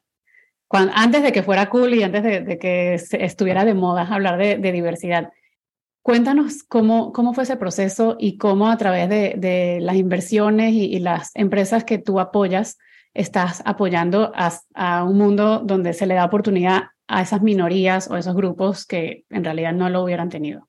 Antes 0.68 1.22
de 1.22 1.32
que 1.32 1.42
fuera 1.42 1.70
cool 1.70 1.94
y 1.94 2.02
antes 2.02 2.22
de, 2.22 2.58
que 2.58 2.94
estuviera 2.94 3.64
de 3.64 3.74
moda 3.74 4.02
hablar 4.02 4.36
de, 4.36 4.72
diversidad. 4.72 5.30
Cuéntanos 6.02 6.64
cómo, 6.64 7.12
cómo 7.12 7.34
fue 7.34 7.44
ese 7.44 7.56
proceso 7.56 8.16
y 8.18 8.36
cómo 8.36 8.68
a 8.68 8.76
través 8.76 9.08
de, 9.08 9.78
las 9.80 9.96
inversiones 9.96 10.72
y, 10.72 10.84
y, 10.84 10.98
las 10.98 11.30
empresas 11.34 11.84
que 11.84 11.98
tú 11.98 12.20
apoyas, 12.20 12.78
estás 13.14 13.62
apoyando 13.64 14.32
a, 14.34 14.52
a, 14.74 15.04
un 15.04 15.16
mundo 15.16 15.60
donde 15.60 15.94
se 15.94 16.06
le 16.06 16.14
da 16.14 16.26
oportunidad 16.26 16.84
a 17.08 17.22
esas 17.22 17.42
minorías 17.42 18.10
o 18.10 18.16
esos 18.16 18.34
grupos 18.34 18.84
que 18.84 19.24
en 19.30 19.44
realidad 19.44 19.72
no 19.72 19.88
lo 19.88 20.02
hubieran 20.02 20.28
tenido. 20.28 20.68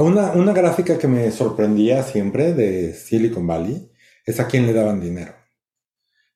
Una, 0.00 0.32
una 0.32 0.52
gráfica 0.52 0.96
que 0.96 1.08
me 1.08 1.30
sorprendía 1.30 2.02
siempre 2.02 2.54
de 2.54 2.94
Silicon 2.94 3.46
Valley 3.46 3.92
es 4.24 4.40
a 4.40 4.46
quién 4.46 4.66
le 4.66 4.72
daban 4.72 5.00
dinero. 5.00 5.34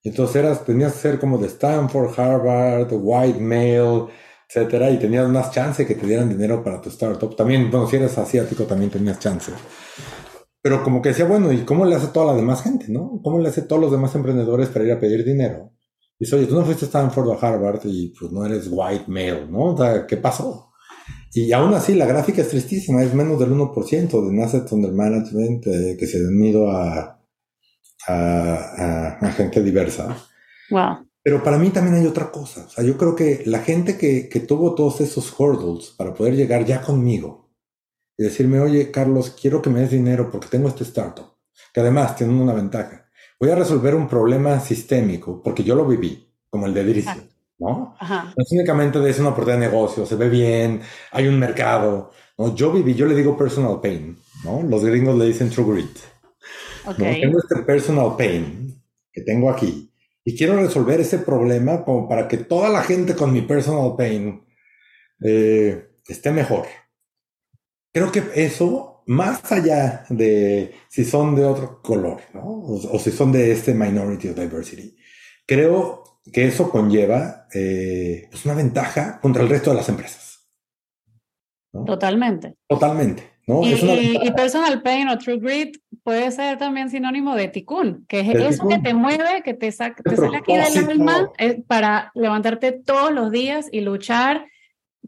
Entonces 0.02 0.36
eras, 0.36 0.64
tenías 0.66 0.92
que 0.92 0.98
ser 0.98 1.18
como 1.18 1.38
de 1.38 1.46
Stanford, 1.46 2.20
Harvard, 2.20 2.88
white 2.92 3.40
male, 3.40 4.08
etcétera, 4.46 4.90
y 4.90 4.98
tenías 4.98 5.26
más 5.30 5.50
chance 5.50 5.86
que 5.86 5.94
te 5.94 6.06
dieran 6.06 6.28
dinero 6.28 6.62
para 6.62 6.80
tu 6.80 6.90
startup. 6.90 7.34
También, 7.34 7.70
bueno, 7.70 7.86
si 7.86 7.96
eres 7.96 8.18
asiático, 8.18 8.64
también 8.64 8.90
tenías 8.90 9.18
chance. 9.18 9.50
Pero 10.60 10.82
como 10.82 11.00
que 11.00 11.10
decía, 11.10 11.24
bueno, 11.24 11.50
¿y 11.50 11.64
cómo 11.64 11.86
le 11.86 11.96
hace 11.96 12.08
toda 12.08 12.26
la 12.26 12.34
demás 12.34 12.62
gente, 12.62 12.86
no? 12.88 13.20
¿Cómo 13.22 13.38
le 13.38 13.48
hace 13.48 13.62
todos 13.62 13.80
los 13.80 13.90
demás 13.90 14.14
emprendedores 14.14 14.68
para 14.68 14.84
ir 14.84 14.92
a 14.92 15.00
pedir 15.00 15.24
dinero? 15.24 15.72
Y 16.18 16.26
dice, 16.26 16.36
oye, 16.36 16.46
tú 16.46 16.54
no 16.54 16.66
fuiste 16.66 16.84
a 16.84 16.88
Stanford 16.88 17.28
o 17.28 17.32
a 17.32 17.38
Harvard 17.38 17.80
y 17.84 18.14
pues 18.18 18.30
no 18.30 18.44
eres 18.44 18.68
white 18.70 19.04
male, 19.08 19.46
¿no? 19.46 19.72
O 19.72 19.76
sea, 19.76 20.06
¿qué 20.06 20.18
pasó? 20.18 20.73
Y 21.34 21.52
aún 21.52 21.74
así, 21.74 21.94
la 21.94 22.06
gráfica 22.06 22.42
es 22.42 22.48
tristísima, 22.48 23.02
es 23.02 23.12
menos 23.12 23.40
del 23.40 23.50
1% 23.50 24.30
de 24.30 24.42
assets 24.42 24.70
under 24.70 24.92
management 24.92 25.66
eh, 25.66 25.96
que 25.98 26.06
se 26.06 26.18
han 26.18 26.42
ido 26.44 26.70
a, 26.70 27.20
a, 28.06 28.14
a, 28.14 29.18
a 29.18 29.32
gente 29.32 29.60
diversa. 29.60 30.16
Wow. 30.70 31.08
Pero 31.24 31.42
para 31.42 31.58
mí 31.58 31.70
también 31.70 31.96
hay 31.96 32.06
otra 32.06 32.30
cosa. 32.30 32.66
O 32.66 32.68
sea, 32.68 32.84
yo 32.84 32.96
creo 32.96 33.16
que 33.16 33.42
la 33.46 33.60
gente 33.60 33.98
que, 33.98 34.28
que 34.28 34.40
tuvo 34.40 34.74
todos 34.74 35.00
esos 35.00 35.34
hurdles 35.36 35.90
para 35.90 36.14
poder 36.14 36.36
llegar 36.36 36.64
ya 36.64 36.82
conmigo 36.82 37.50
y 38.16 38.24
decirme, 38.24 38.60
oye, 38.60 38.90
Carlos, 38.90 39.30
quiero 39.30 39.60
que 39.60 39.70
me 39.70 39.80
des 39.80 39.90
dinero 39.90 40.30
porque 40.30 40.48
tengo 40.48 40.68
este 40.68 40.84
startup, 40.84 41.36
que 41.72 41.80
además 41.80 42.14
tiene 42.14 42.32
una 42.40 42.52
ventaja. 42.52 43.10
Voy 43.40 43.50
a 43.50 43.56
resolver 43.56 43.94
un 43.94 44.06
problema 44.06 44.60
sistémico 44.60 45.42
porque 45.42 45.64
yo 45.64 45.74
lo 45.74 45.86
viví, 45.86 46.32
como 46.48 46.66
el 46.66 46.74
de 46.74 46.84
Diricio, 46.84 47.28
¿no? 47.58 47.96
Ajá. 47.98 48.32
No 48.36 48.44
únicamente 48.50 49.08
es 49.08 49.18
una 49.18 49.30
oportunidad 49.30 49.60
de 49.60 49.66
negocio, 49.66 50.06
se 50.06 50.16
ve 50.16 50.28
bien, 50.28 50.80
hay 51.12 51.28
un 51.28 51.38
mercado. 51.38 52.10
¿no? 52.38 52.54
Yo 52.54 52.72
viví, 52.72 52.94
yo 52.94 53.06
le 53.06 53.14
digo 53.14 53.36
personal 53.36 53.80
pain, 53.80 54.16
¿no? 54.44 54.62
Los 54.62 54.84
gringos 54.84 55.16
le 55.18 55.26
dicen 55.26 55.50
true 55.50 55.72
grit. 55.72 55.98
Okay. 56.86 57.14
¿no? 57.14 57.20
Tengo 57.20 57.38
este 57.38 57.56
personal 57.62 58.16
pain 58.16 58.82
que 59.12 59.22
tengo 59.22 59.50
aquí 59.50 59.90
y 60.24 60.36
quiero 60.36 60.56
resolver 60.56 61.00
ese 61.00 61.18
problema 61.18 61.84
como 61.84 62.08
para 62.08 62.26
que 62.26 62.38
toda 62.38 62.68
la 62.68 62.82
gente 62.82 63.14
con 63.14 63.32
mi 63.32 63.42
personal 63.42 63.94
pain 63.96 64.42
eh, 65.22 65.90
esté 66.08 66.32
mejor. 66.32 66.66
Creo 67.92 68.10
que 68.10 68.24
eso, 68.34 69.02
más 69.06 69.52
allá 69.52 70.04
de 70.08 70.74
si 70.88 71.04
son 71.04 71.36
de 71.36 71.44
otro 71.44 71.80
color, 71.82 72.20
¿no? 72.32 72.42
O, 72.42 72.96
o 72.96 72.98
si 72.98 73.10
son 73.12 73.30
de 73.30 73.52
este 73.52 73.72
minority 73.72 74.28
of 74.28 74.36
diversity, 74.36 74.96
creo 75.46 76.04
que 76.32 76.46
eso 76.46 76.70
conlleva 76.70 77.46
eh, 77.54 78.28
pues 78.30 78.44
una 78.44 78.54
ventaja 78.54 79.20
contra 79.20 79.42
el 79.42 79.48
resto 79.48 79.70
de 79.70 79.76
las 79.76 79.88
empresas. 79.88 80.48
¿no? 81.72 81.84
Totalmente. 81.84 82.56
Totalmente. 82.68 83.34
¿no? 83.46 83.62
Y, 83.62 83.74
y, 83.74 84.18
y, 84.22 84.30
personal 84.32 84.80
pain 84.82 85.08
o 85.08 85.18
true 85.18 85.38
grit 85.38 85.76
puede 86.02 86.30
ser 86.30 86.56
también 86.56 86.88
sinónimo 86.88 87.36
de 87.36 87.48
ticún, 87.48 88.06
que 88.08 88.20
es 88.20 88.28
eso 88.30 88.48
ticún. 88.50 88.68
que 88.70 88.78
te 88.78 88.94
mueve, 88.94 89.42
que 89.44 89.52
te, 89.52 89.70
saca, 89.70 90.02
te 90.02 90.16
sale 90.16 90.38
aquí 90.38 90.54
del 90.54 90.92
alma 90.92 91.30
eh, 91.36 91.62
para 91.66 92.10
levantarte 92.14 92.72
todos 92.72 93.12
los 93.12 93.30
días 93.30 93.68
y 93.70 93.82
luchar 93.82 94.46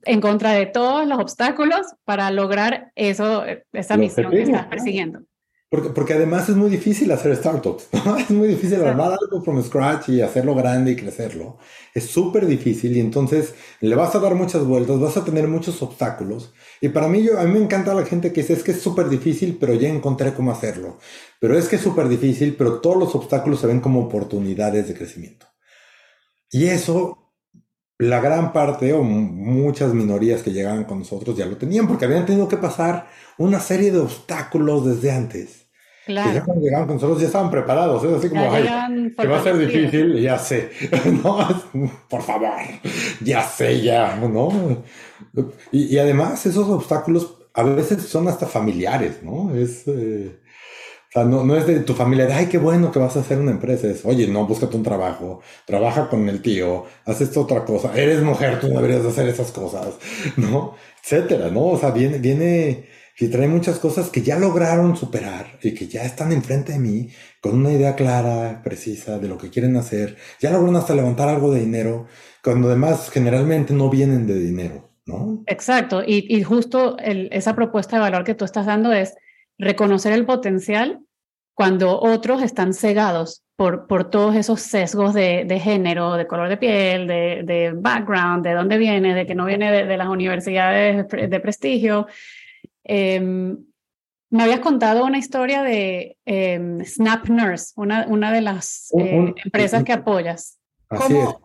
en 0.05 0.21
contra 0.21 0.53
de 0.53 0.67
todos 0.67 1.07
los 1.07 1.19
obstáculos 1.19 1.95
para 2.05 2.31
lograr 2.31 2.93
eso, 2.95 3.47
eh, 3.47 3.65
esa 3.73 3.95
Lo 3.95 4.01
misión 4.01 4.31
que 4.31 4.43
estás 4.43 4.67
¿no? 5.11 5.23
Porque, 5.69 5.91
porque 5.91 6.15
además 6.15 6.49
es 6.49 6.55
muy 6.57 6.71
difícil 6.71 7.11
hacer 7.11 7.35
startups. 7.37 7.89
¿no? 8.07 8.17
Es 8.17 8.31
muy 8.31 8.49
difícil 8.49 8.79
Claro. 8.79 8.91
armar 8.91 9.13
algo 9.21 9.43
from 9.43 9.63
scratch 9.63 10.11
y 10.11 10.21
hacerlo 10.21 10.55
grande 10.55 10.93
y 10.93 10.97
crecerlo. 10.97 11.59
Es 11.95 12.07
súper 12.07 12.47
difícil 12.47 12.97
y 12.97 13.01
entonces 13.01 13.55
le 13.81 13.97
vas 13.97 14.15
a 14.15 14.21
dar 14.21 14.35
muchas 14.37 14.65
vueltas, 14.65 15.01
vas 15.01 15.17
a 15.17 15.25
tener 15.25 15.49
muchos 15.49 15.83
obstáculos. 15.83 16.53
Y 16.81 16.91
para 16.91 17.09
mí, 17.09 17.23
yo, 17.25 17.39
a 17.39 17.45
mí 17.45 17.53
me 17.53 17.65
encanta 17.65 17.95
la 17.95 18.07
gente 18.07 18.33
que 18.33 18.43
dice, 18.43 18.53
es 18.55 18.63
que 18.63 18.73
es 18.73 18.81
súper 18.81 19.09
difícil, 19.09 19.57
pero 19.61 19.75
ya 19.75 19.89
encontré 19.89 20.35
cómo 20.35 20.53
hacerlo. 20.53 20.99
Pero 21.41 21.59
es 21.59 21.69
que 21.69 21.77
es 21.77 21.83
súper 21.83 22.09
difícil, 22.09 22.55
pero 22.57 22.81
todos 22.81 22.97
los 22.97 23.15
obstáculos 23.15 23.61
se 23.61 23.67
ven 23.67 23.81
como 23.81 24.01
oportunidades 24.05 24.87
de 24.89 24.95
crecimiento. 24.95 25.47
Y 26.51 26.67
eso, 26.67 27.26
la 27.99 28.21
gran 28.21 28.53
parte 28.53 28.93
o 28.93 29.03
muchas 29.03 29.95
minorías 29.95 30.43
que 30.43 30.53
llegaban 30.53 30.85
con 30.85 30.99
nosotros 31.01 31.37
ya 31.37 31.47
lo 31.47 31.57
tenían 31.57 31.89
porque 31.89 32.05
habían 32.05 32.27
tenido 32.27 32.49
que 32.49 32.57
pasar 32.59 33.09
una 33.39 33.61
serie 33.61 33.91
de 33.93 33.99
obstáculos 34.01 34.85
desde 34.87 35.13
antes. 35.13 35.67
Que 36.23 36.33
ya 36.33 36.43
Claro. 36.43 36.45
cuando 36.45 36.65
llegaban 36.65 36.87
con 36.87 36.97
nosotros 36.97 37.21
ya 37.21 37.27
estaban 37.27 37.51
preparados, 37.51 38.05
es 38.05 38.13
así 38.13 38.29
como, 38.29 38.53
ay, 38.53 38.65
que 39.19 39.27
va 39.27 39.39
a 39.39 39.43
ser 39.43 39.59
difícil, 39.59 40.21
ya 40.21 40.39
sé, 40.39 40.71
no, 41.23 41.39
por 42.09 42.23
favor, 42.23 42.51
ya 43.21 43.43
sé, 43.43 43.83
ya, 43.83 44.17
¿no? 44.17 44.85
Y, 45.73 45.95
y 45.95 45.99
además 45.99 46.47
esos 46.47 46.69
obstáculos 46.69 47.39
a 47.55 47.63
veces 47.65 48.03
son 48.05 48.29
hasta 48.29 48.47
familiares, 48.47 49.23
¿no? 49.23 49.55
Es, 49.55 49.85
eh, 49.89 50.39
sea, 51.17 51.25
no, 51.25 51.45
no 51.45 51.57
es 51.57 51.67
de 51.67 51.81
tu 51.81 51.95
familia, 51.95 52.27
de, 52.27 52.35
ay, 52.35 52.47
qué 52.47 52.59
bueno 52.59 52.93
que 52.93 52.99
vas 52.99 53.17
a 53.17 53.21
hacer 53.21 53.39
una 53.39 53.51
empresa, 53.51 53.87
es, 53.87 54.05
oye, 54.05 54.27
no, 54.27 54.47
búscate 54.47 54.77
un 54.77 54.83
trabajo, 54.83 55.41
trabaja 55.65 56.09
con 56.09 56.29
el 56.29 56.43
tío, 56.43 56.85
haz 57.05 57.21
esta 57.21 57.41
otra 57.41 57.65
cosa, 57.65 57.93
eres 57.97 58.23
mujer, 58.23 58.61
tú 58.61 58.69
no 58.69 58.75
deberías 58.77 59.03
de 59.03 59.09
hacer 59.09 59.29
esas 59.29 59.51
cosas, 59.51 59.95
¿no? 60.37 60.75
Etcétera, 61.03 61.51
¿no? 61.51 61.67
O 61.67 61.79
sea, 61.79 61.91
viene, 61.91 62.19
viene, 62.19 62.89
y 63.19 63.29
trae 63.29 63.49
muchas 63.49 63.79
cosas 63.79 64.11
que 64.11 64.23
ya 64.23 64.39
lograron 64.39 64.97
superar 64.97 65.59
y 65.63 65.73
que 65.73 65.87
ya 65.89 66.05
están 66.05 66.33
enfrente 66.33 66.73
de 66.73 66.79
mí 66.79 67.09
con 67.41 67.55
una 67.55 67.73
idea 67.73 67.95
clara, 67.95 68.61
precisa 68.63 69.19
de 69.19 69.29
lo 69.29 69.39
que 69.39 69.49
quieren 69.49 69.77
hacer. 69.77 70.17
Ya 70.41 70.51
lograron 70.51 70.77
hasta 70.77 70.95
levantar 70.95 71.29
algo 71.29 71.51
de 71.51 71.61
dinero, 71.61 72.07
cuando 72.45 72.69
además 72.69 73.09
generalmente 73.11 73.73
no 73.73 73.89
vienen 73.89 74.27
de 74.27 74.39
dinero, 74.39 74.91
¿no? 75.07 75.43
Exacto, 75.47 76.03
y, 76.07 76.27
y 76.29 76.43
justo 76.43 76.99
el, 76.99 77.29
esa 77.33 77.55
propuesta 77.55 77.97
de 77.97 78.03
valor 78.03 78.25
que 78.25 78.35
tú 78.35 78.45
estás 78.45 78.67
dando 78.67 78.93
es 78.93 79.15
reconocer 79.59 80.13
el 80.13 80.27
potencial 80.27 81.01
cuando 81.55 82.01
otros 82.01 82.43
están 82.43 82.75
cegados 82.75 83.43
por, 83.57 83.87
por 83.87 84.11
todos 84.11 84.37
esos 84.37 84.61
sesgos 84.61 85.15
de, 85.15 85.45
de 85.47 85.59
género, 85.59 86.15
de 86.15 86.27
color 86.27 86.49
de 86.51 86.59
piel, 86.59 87.07
de, 87.07 87.43
de, 87.45 87.73
background, 87.75 88.45
de 88.45 88.53
dónde 88.53 88.77
viene, 88.77 89.15
de 89.15 89.27
que 89.27 89.35
no 89.35 89.47
viene 89.47 89.73
de, 89.73 89.87
de 89.87 89.97
las 89.97 90.09
universidades 90.09 91.07
de 91.09 91.41
prestigio. 91.41 92.07
Eh, 92.85 93.19
me 94.29 94.43
habías 94.43 94.61
contado 94.61 95.05
una 95.07 95.17
historia 95.19 95.63
de 95.63 96.19
eh, 96.27 96.79
Snap 96.85 97.29
Nurse, 97.29 97.73
una, 97.77 98.07
una 98.09 98.33
de 98.33 98.41
las 98.43 98.93
eh, 98.99 99.19
un- 99.19 99.35
empresas 99.43 99.83
que 99.85 99.93
apoyas. 99.95 100.59
Así 100.91 101.15
¿Cómo? 101.15 101.31
es. 101.31 101.37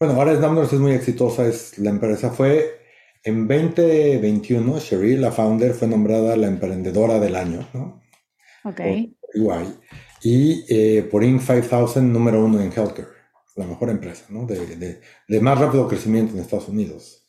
Bueno, 0.00 0.14
ahora 0.14 0.34
Snapnurse 0.34 0.76
es 0.76 0.80
muy 0.80 0.92
exitosa, 0.92 1.46
es 1.46 1.78
la 1.78 1.90
empresa 1.90 2.30
fue 2.30 2.79
En 3.22 3.46
2021, 3.46 4.80
Cherie, 4.80 5.18
la 5.18 5.30
founder, 5.30 5.74
fue 5.74 5.88
nombrada 5.88 6.36
la 6.36 6.46
emprendedora 6.46 7.18
del 7.18 7.36
año, 7.36 7.68
¿no? 7.74 8.00
Ok. 8.64 8.80
Por 9.34 9.66
Y 10.22 10.64
eh, 10.68 11.02
por 11.02 11.22
Inc. 11.22 11.42
5000, 11.42 12.10
número 12.10 12.42
uno 12.42 12.60
en 12.60 12.72
healthcare. 12.72 13.08
La 13.56 13.66
mejor 13.66 13.90
empresa, 13.90 14.24
¿no? 14.30 14.46
De, 14.46 14.76
de, 14.76 15.00
de 15.28 15.40
más 15.40 15.58
rápido 15.58 15.86
crecimiento 15.86 16.32
en 16.32 16.40
Estados 16.40 16.68
Unidos. 16.68 17.26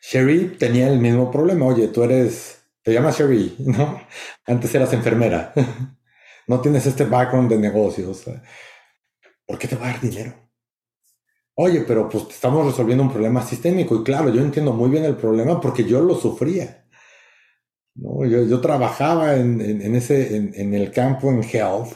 Cherie 0.00 0.56
tenía 0.58 0.88
el 0.88 1.00
mismo 1.00 1.30
problema. 1.30 1.66
Oye, 1.66 1.88
tú 1.88 2.02
eres, 2.02 2.62
te 2.82 2.92
llamas 2.92 3.18
Cherie, 3.18 3.54
¿no? 3.58 4.00
Antes 4.46 4.74
eras 4.74 4.92
enfermera. 4.94 5.52
no 6.46 6.60
tienes 6.60 6.86
este 6.86 7.04
background 7.04 7.50
de 7.50 7.58
negocios. 7.58 8.24
¿Por 9.44 9.58
qué 9.58 9.68
te 9.68 9.76
va 9.76 9.88
a 9.88 9.92
dar 9.92 10.00
dinero? 10.00 10.45
Oye, 11.58 11.84
pero 11.88 12.06
pues 12.06 12.24
estamos 12.28 12.66
resolviendo 12.66 13.02
un 13.02 13.10
problema 13.10 13.42
sistémico 13.42 13.96
y 13.96 14.04
claro, 14.04 14.28
yo 14.28 14.42
entiendo 14.42 14.74
muy 14.74 14.90
bien 14.90 15.04
el 15.04 15.16
problema 15.16 15.58
porque 15.58 15.84
yo 15.84 16.00
lo 16.00 16.14
sufría. 16.14 16.84
¿no? 17.94 18.26
Yo, 18.26 18.44
yo 18.44 18.60
trabajaba 18.60 19.36
en, 19.36 19.62
en, 19.62 19.96
ese, 19.96 20.36
en, 20.36 20.74
el 20.74 20.90
campo, 20.92 21.30
en 21.30 21.42
health, 21.42 21.94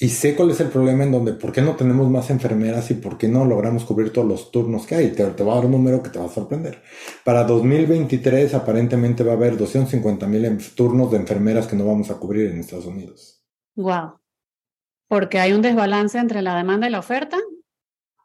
y 0.00 0.08
sé 0.08 0.34
cuál 0.34 0.52
es 0.52 0.60
el 0.60 0.68
problema 0.68 1.04
en 1.04 1.12
donde, 1.12 1.34
¿por 1.34 1.52
qué 1.52 1.60
no 1.60 1.76
tenemos 1.76 2.08
más 2.08 2.30
enfermeras 2.30 2.90
y 2.90 2.94
por 2.94 3.18
qué 3.18 3.28
no 3.28 3.44
logramos 3.44 3.84
cubrir 3.84 4.10
todos 4.10 4.26
los 4.26 4.50
turnos 4.50 4.86
que 4.86 4.94
hay? 4.94 5.08
Te, 5.10 5.22
te 5.26 5.44
va 5.44 5.52
a 5.52 5.56
dar 5.56 5.66
un 5.66 5.72
número 5.72 6.02
que 6.02 6.08
te 6.08 6.18
va 6.18 6.24
a 6.24 6.30
sorprender. 6.30 6.82
Para 7.24 7.44
2023 7.44 8.54
aparentemente 8.54 9.22
va 9.22 9.32
a 9.32 9.36
haber 9.36 9.58
250 9.58 10.26
mil 10.26 10.58
turnos 10.74 11.10
de 11.10 11.18
enfermeras 11.18 11.66
que 11.66 11.76
no 11.76 11.84
vamos 11.84 12.10
a 12.10 12.16
cubrir 12.16 12.50
en 12.50 12.60
Estados 12.60 12.86
Unidos. 12.86 13.44
Wow. 13.76 14.18
Porque 15.08 15.38
hay 15.38 15.52
un 15.52 15.60
desbalance 15.60 16.18
entre 16.18 16.40
la 16.40 16.56
demanda 16.56 16.88
y 16.88 16.90
la 16.90 17.00
oferta 17.00 17.36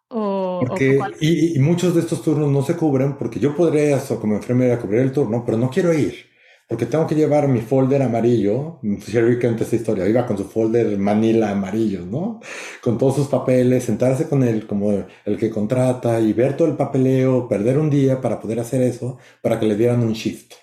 porque, 0.09 0.99
y, 1.19 1.55
y, 1.55 1.59
muchos 1.59 1.93
de 1.93 2.01
estos 2.01 2.23
turnos 2.23 2.49
no 2.49 2.63
se 2.63 2.75
cubren 2.75 3.15
porque 3.15 3.39
yo 3.39 3.55
podría 3.55 3.99
como 4.19 4.35
enfermera 4.35 4.79
cubrir 4.79 5.01
el 5.01 5.11
turno, 5.11 5.43
pero 5.45 5.57
no 5.57 5.69
quiero 5.69 5.93
ir. 5.93 6.29
Porque 6.67 6.85
tengo 6.85 7.07
que 7.07 7.15
llevar 7.15 7.47
mi 7.47 7.61
folder 7.61 8.03
amarillo. 8.03 8.79
Sherry 8.83 9.39
cuenta 9.39 9.63
esta 9.63 9.75
historia. 9.75 10.07
Iba 10.07 10.27
con 10.27 10.37
su 10.37 10.45
folder 10.45 10.99
Manila 10.99 11.49
amarillo, 11.49 12.05
¿no? 12.05 12.39
Con 12.83 12.95
todos 12.97 13.15
sus 13.15 13.27
papeles, 13.27 13.85
sentarse 13.85 14.29
con 14.29 14.43
él 14.43 14.67
como 14.67 15.03
el 15.25 15.37
que 15.37 15.49
contrata 15.49 16.19
y 16.19 16.31
ver 16.33 16.55
todo 16.55 16.67
el 16.67 16.77
papeleo, 16.77 17.47
perder 17.47 17.79
un 17.79 17.89
día 17.89 18.21
para 18.21 18.39
poder 18.39 18.59
hacer 18.59 18.83
eso, 18.83 19.17
para 19.41 19.59
que 19.59 19.65
le 19.65 19.75
dieran 19.75 20.03
un 20.03 20.13
shift. 20.13 20.53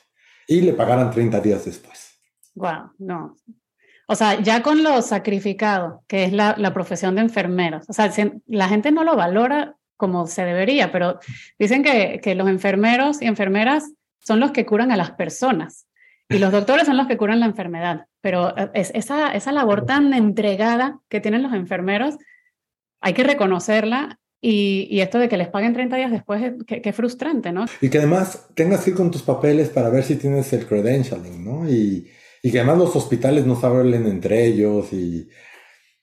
Y 0.46 0.60
le 0.60 0.74
pagaran 0.74 1.10
30 1.10 1.40
días 1.40 1.64
después. 1.64 2.20
Wow, 2.54 2.92
no. 2.98 3.36
O 4.06 4.14
sea, 4.14 4.40
ya 4.40 4.62
con 4.62 4.82
lo 4.82 5.02
sacrificado, 5.02 6.02
que 6.06 6.24
es 6.24 6.32
la, 6.32 6.54
la 6.58 6.72
profesión 6.72 7.16
de 7.16 7.22
enfermeros, 7.22 7.88
o 7.88 7.92
sea, 7.92 8.12
la 8.46 8.68
gente 8.68 8.92
no 8.92 9.04
lo 9.04 9.16
valora 9.16 9.76
como 9.96 10.26
se 10.26 10.44
debería, 10.44 10.92
pero 10.92 11.18
dicen 11.58 11.82
que, 11.82 12.20
que 12.22 12.34
los 12.34 12.48
enfermeros 12.48 13.20
y 13.20 13.26
enfermeras 13.26 13.92
son 14.20 14.40
los 14.40 14.52
que 14.52 14.66
curan 14.66 14.92
a 14.92 14.96
las 14.96 15.12
personas 15.12 15.86
y 16.28 16.38
los 16.38 16.52
doctores 16.52 16.86
son 16.86 16.96
los 16.96 17.06
que 17.06 17.16
curan 17.16 17.40
la 17.40 17.46
enfermedad, 17.46 18.06
pero 18.20 18.56
eh, 18.56 18.70
es, 18.74 18.90
esa, 18.94 19.32
esa 19.34 19.52
labor 19.52 19.86
tan 19.86 20.12
entregada 20.12 21.00
que 21.08 21.20
tienen 21.20 21.42
los 21.42 21.52
enfermeros, 21.52 22.16
hay 23.00 23.14
que 23.14 23.22
reconocerla 23.22 24.18
y, 24.40 24.86
y, 24.90 25.00
esto 25.00 25.18
de 25.18 25.28
que 25.28 25.36
les 25.36 25.48
paguen 25.48 25.72
30 25.72 25.96
días 25.96 26.10
después, 26.10 26.52
qué, 26.66 26.92
frustrante, 26.92 27.52
¿no? 27.52 27.64
Y 27.80 27.88
que 27.88 27.98
además 27.98 28.48
tengas 28.54 28.84
que 28.84 28.90
ir 28.90 28.96
con 28.96 29.10
tus 29.10 29.22
papeles 29.22 29.70
para 29.70 29.88
ver 29.88 30.04
si 30.04 30.16
tienes 30.16 30.52
el 30.52 30.66
credentialing, 30.66 31.44
¿no? 31.44 31.68
Y, 31.68 32.08
y 32.42 32.52
que 32.52 32.58
además 32.58 32.78
los 32.78 32.96
hospitales 32.96 33.46
no 33.46 33.58
se 33.58 33.66
hablen 33.66 34.06
entre 34.06 34.46
ellos 34.46 34.92
y... 34.92 35.28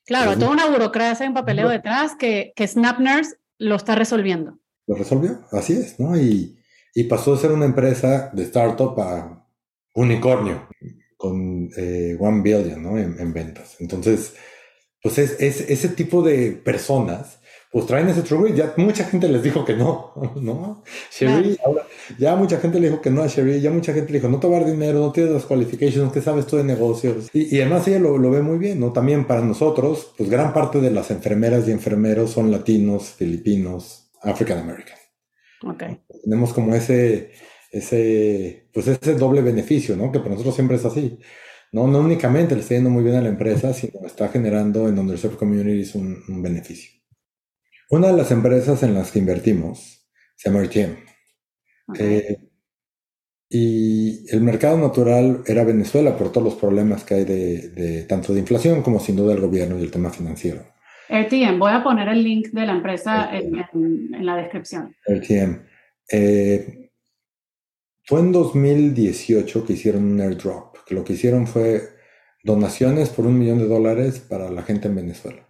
Claro, 0.05 0.31
pues, 0.31 0.39
toda 0.39 0.51
una 0.51 0.65
burocracia, 0.67 1.27
un 1.27 1.33
papeleo 1.33 1.69
detrás 1.69 2.15
que, 2.15 2.51
que 2.55 2.67
SnapNurse 2.67 3.35
lo 3.57 3.75
está 3.75 3.95
resolviendo. 3.95 4.59
Lo 4.85 4.95
resolvió, 4.95 5.39
así 5.51 5.73
es, 5.73 5.99
¿no? 5.99 6.17
Y, 6.17 6.59
y 6.93 7.05
pasó 7.05 7.33
de 7.33 7.41
ser 7.41 7.51
una 7.51 7.65
empresa 7.65 8.29
de 8.33 8.43
startup 8.43 8.99
a 8.99 9.47
unicornio 9.93 10.67
con 11.15 11.69
eh, 11.77 12.17
one 12.19 12.41
billion, 12.41 12.83
¿no? 12.83 12.97
En, 12.97 13.17
en, 13.19 13.33
ventas. 13.33 13.77
Entonces, 13.79 14.33
pues 15.01 15.17
es, 15.17 15.39
es, 15.39 15.61
ese 15.69 15.87
tipo 15.87 16.21
de 16.21 16.51
personas 16.51 17.39
pues 17.73 17.87
traen 17.87 18.07
ese 18.07 18.21
true 18.21 18.53
Ya 18.55 18.71
mucha 18.77 19.03
gente 19.03 19.27
les 19.27 19.41
dijo 19.41 19.65
que 19.65 19.75
no, 19.75 20.13
¿no? 20.35 20.83
Sherry, 21.11 21.57
ahora, 21.65 21.81
ya 22.19 22.35
mucha 22.35 22.59
gente 22.59 22.79
le 22.79 22.89
dijo 22.89 23.01
que 23.01 23.09
no 23.09 23.23
a 23.23 23.27
Sherry, 23.27 23.59
ya 23.59 23.71
mucha 23.71 23.93
gente 23.93 24.13
le 24.13 24.19
dijo, 24.19 24.29
no 24.29 24.39
te 24.39 24.47
va 24.47 24.57
a 24.57 24.59
dar 24.59 24.69
dinero, 24.69 24.99
no 24.99 25.11
tienes 25.11 25.33
las 25.33 25.45
qualifications, 25.45 26.13
que 26.13 26.21
sabes 26.21 26.45
tú 26.45 26.57
de 26.57 26.63
negocios. 26.63 27.29
Y, 27.33 27.55
y 27.55 27.61
además 27.61 27.87
ella 27.87 27.97
lo, 27.97 28.19
lo, 28.19 28.29
ve 28.29 28.43
muy 28.43 28.59
bien, 28.59 28.79
¿no? 28.79 28.93
También 28.93 29.25
para 29.25 29.41
nosotros, 29.41 30.13
pues 30.15 30.29
gran 30.29 30.53
parte 30.53 30.79
de 30.81 30.91
las 30.91 31.09
enfermeras 31.09 31.67
y 31.67 31.71
enfermeros 31.71 32.29
son 32.29 32.51
latinos, 32.51 33.09
filipinos, 33.09 34.11
African 34.21 34.59
American. 34.59 34.97
Ok. 35.65 35.83
Tenemos 36.23 36.53
como 36.53 36.75
ese, 36.75 37.31
ese, 37.71 38.69
pues 38.71 38.87
ese 38.87 39.15
doble 39.15 39.41
beneficio, 39.41 39.97
¿no? 39.97 40.11
Que 40.11 40.19
para 40.19 40.31
nosotros 40.31 40.53
siempre 40.53 40.77
es 40.77 40.85
así. 40.85 41.17
No, 41.71 41.87
no 41.87 42.01
únicamente 42.01 42.53
le 42.53 42.61
está 42.61 42.75
yendo 42.75 42.91
muy 42.91 43.03
bien 43.03 43.15
a 43.15 43.21
la 43.21 43.29
empresa, 43.29 43.73
sino 43.73 44.05
está 44.05 44.27
generando 44.27 44.87
en 44.87 44.99
underserved 44.99 45.39
communities 45.39 45.95
un, 45.95 46.21
un 46.29 46.43
beneficio. 46.43 47.02
Una 47.93 48.07
de 48.07 48.17
las 48.17 48.31
empresas 48.31 48.81
en 48.81 48.95
las 48.95 49.11
que 49.11 49.19
invertimos 49.19 50.09
se 50.35 50.49
llama 50.49 50.63
RTM. 50.63 50.97
Okay. 51.89 52.15
Eh, 52.17 52.37
y 53.51 54.33
el 54.33 54.41
mercado 54.41 54.79
natural 54.79 55.43
era 55.45 55.63
Venezuela 55.63 56.17
por 56.17 56.31
todos 56.31 56.43
los 56.43 56.55
problemas 56.55 57.03
que 57.03 57.13
hay 57.13 57.23
de, 57.23 57.69
de, 57.69 58.03
tanto 58.05 58.33
de 58.33 58.39
inflación 58.39 58.81
como 58.81 58.99
sin 58.99 59.15
duda 59.15 59.35
el 59.35 59.41
gobierno 59.41 59.77
y 59.77 59.83
el 59.83 59.91
tema 59.91 60.09
financiero. 60.09 60.63
RTM, 61.07 61.59
voy 61.59 61.71
a 61.71 61.83
poner 61.83 62.07
el 62.07 62.23
link 62.23 62.47
de 62.47 62.65
la 62.65 62.71
empresa 62.71 63.29
en, 63.31 63.57
en, 63.57 64.15
en, 64.15 64.25
la 64.25 64.37
descripción. 64.37 64.95
RTM. 65.05 65.61
Eh, 66.11 66.89
fue 68.05 68.21
en 68.21 68.31
2018 68.31 69.67
que 69.67 69.73
hicieron 69.73 70.03
un 70.05 70.19
airdrop, 70.19 70.77
que 70.83 70.95
lo 70.95 71.03
que 71.03 71.13
hicieron 71.13 71.45
fue 71.45 71.89
donaciones 72.43 73.09
por 73.09 73.27
un 73.27 73.37
millón 73.37 73.59
de 73.59 73.67
dólares 73.67 74.17
para 74.17 74.49
la 74.49 74.63
gente 74.63 74.87
en 74.87 74.95
Venezuela 74.95 75.47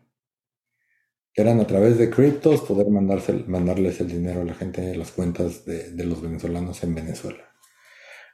que 1.33 1.41
eran 1.41 1.59
a 1.59 1.65
través 1.65 1.97
de 1.97 2.09
criptos 2.09 2.61
poder 2.61 2.87
mandarse, 2.89 3.33
mandarles 3.47 3.99
el 3.99 4.07
dinero 4.07 4.41
a 4.41 4.45
la 4.45 4.53
gente 4.53 4.81
de 4.81 4.95
las 4.95 5.11
cuentas 5.11 5.65
de, 5.65 5.91
de, 5.91 6.05
los 6.05 6.21
venezolanos 6.21 6.83
en 6.83 6.93
Venezuela. 6.93 7.43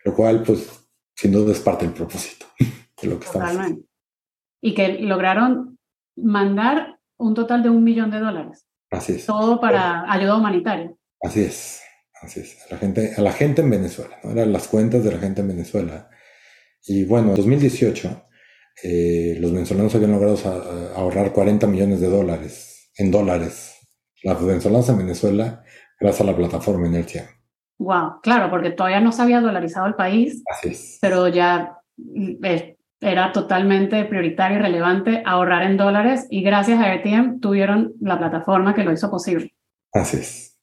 Lo 0.03 0.13
cual, 0.13 0.43
pues, 0.43 0.69
sin 1.15 1.31
duda 1.31 1.53
es 1.53 1.59
parte 1.59 1.85
del 1.85 1.93
propósito 1.93 2.45
de 3.01 3.07
lo 3.07 3.19
que 3.19 3.25
estamos 3.25 3.55
haciendo. 3.55 3.85
Y 4.61 4.73
que 4.73 4.99
lograron 4.99 5.77
mandar 6.17 6.99
un 7.17 7.33
total 7.33 7.63
de 7.63 7.69
un 7.69 7.83
millón 7.83 8.11
de 8.11 8.19
dólares. 8.19 8.67
Así 8.91 9.13
es. 9.13 9.25
Todo 9.25 9.61
para 9.61 10.11
ayuda 10.11 10.35
humanitaria. 10.35 10.93
Así 11.21 11.41
es, 11.41 11.81
así 12.21 12.41
es. 12.41 12.65
A 12.69 12.73
la 12.73 12.77
gente, 12.79 13.13
a 13.15 13.21
la 13.21 13.31
gente 13.31 13.61
en 13.61 13.69
Venezuela, 13.69 14.19
¿no? 14.23 14.31
Eran 14.31 14.51
las 14.51 14.67
cuentas 14.67 15.03
de 15.05 15.11
la 15.11 15.19
gente 15.19 15.39
en 15.39 15.47
Venezuela. 15.47 16.09
Y 16.85 17.05
bueno, 17.05 17.29
en 17.29 17.35
2018, 17.35 18.25
eh, 18.83 19.37
los 19.39 19.53
venezolanos 19.53 19.95
habían 19.95 20.11
logrado 20.11 20.37
ahorrar 20.95 21.31
40 21.31 21.67
millones 21.67 22.01
de 22.01 22.07
dólares 22.07 22.68
en 22.99 23.11
dólares 23.11 23.75
las 24.23 24.43
venezolanas 24.45 24.89
en 24.89 24.97
Venezuela 24.97 25.63
gracias 25.99 26.21
a 26.21 26.31
la 26.31 26.35
plataforma 26.37 26.87
Inertia. 26.87 27.29
Wow, 27.79 28.19
claro, 28.21 28.49
porque 28.49 28.71
todavía 28.71 28.99
no 28.99 29.11
se 29.11 29.21
había 29.21 29.39
dolarizado 29.39 29.87
el 29.87 29.95
país, 29.95 30.43
Así 30.51 30.69
es. 30.69 30.97
pero 31.01 31.27
ya 31.29 31.77
era 32.99 33.31
totalmente 33.31 34.03
prioritario 34.03 34.57
y 34.57 34.61
relevante 34.61 35.23
ahorrar 35.25 35.63
en 35.63 35.77
dólares 35.77 36.27
y 36.29 36.41
gracias 36.43 36.79
a 36.79 36.93
RTM 36.93 37.39
tuvieron 37.39 37.93
la 38.01 38.17
plataforma 38.17 38.75
que 38.75 38.83
lo 38.83 38.91
hizo 38.91 39.09
posible. 39.09 39.55
Así 39.93 40.17
es. 40.17 40.59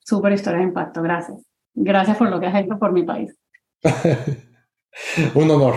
Súper 0.00 0.32
historia 0.32 0.58
de 0.58 0.66
impacto, 0.66 1.02
gracias. 1.02 1.38
Gracias 1.74 2.16
por 2.18 2.28
lo 2.28 2.38
que 2.38 2.46
has 2.46 2.62
hecho 2.62 2.78
por 2.78 2.92
mi 2.92 3.04
país. 3.04 3.34
Un 5.34 5.50
honor. 5.50 5.74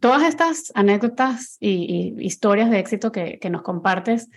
Todas 0.00 0.24
estas 0.24 0.72
anécdotas 0.74 1.56
y, 1.60 2.14
y 2.18 2.26
historias 2.26 2.70
de 2.70 2.78
éxito 2.78 3.12
que, 3.12 3.38
que 3.38 3.50
nos 3.50 3.62
compartes 3.62 4.28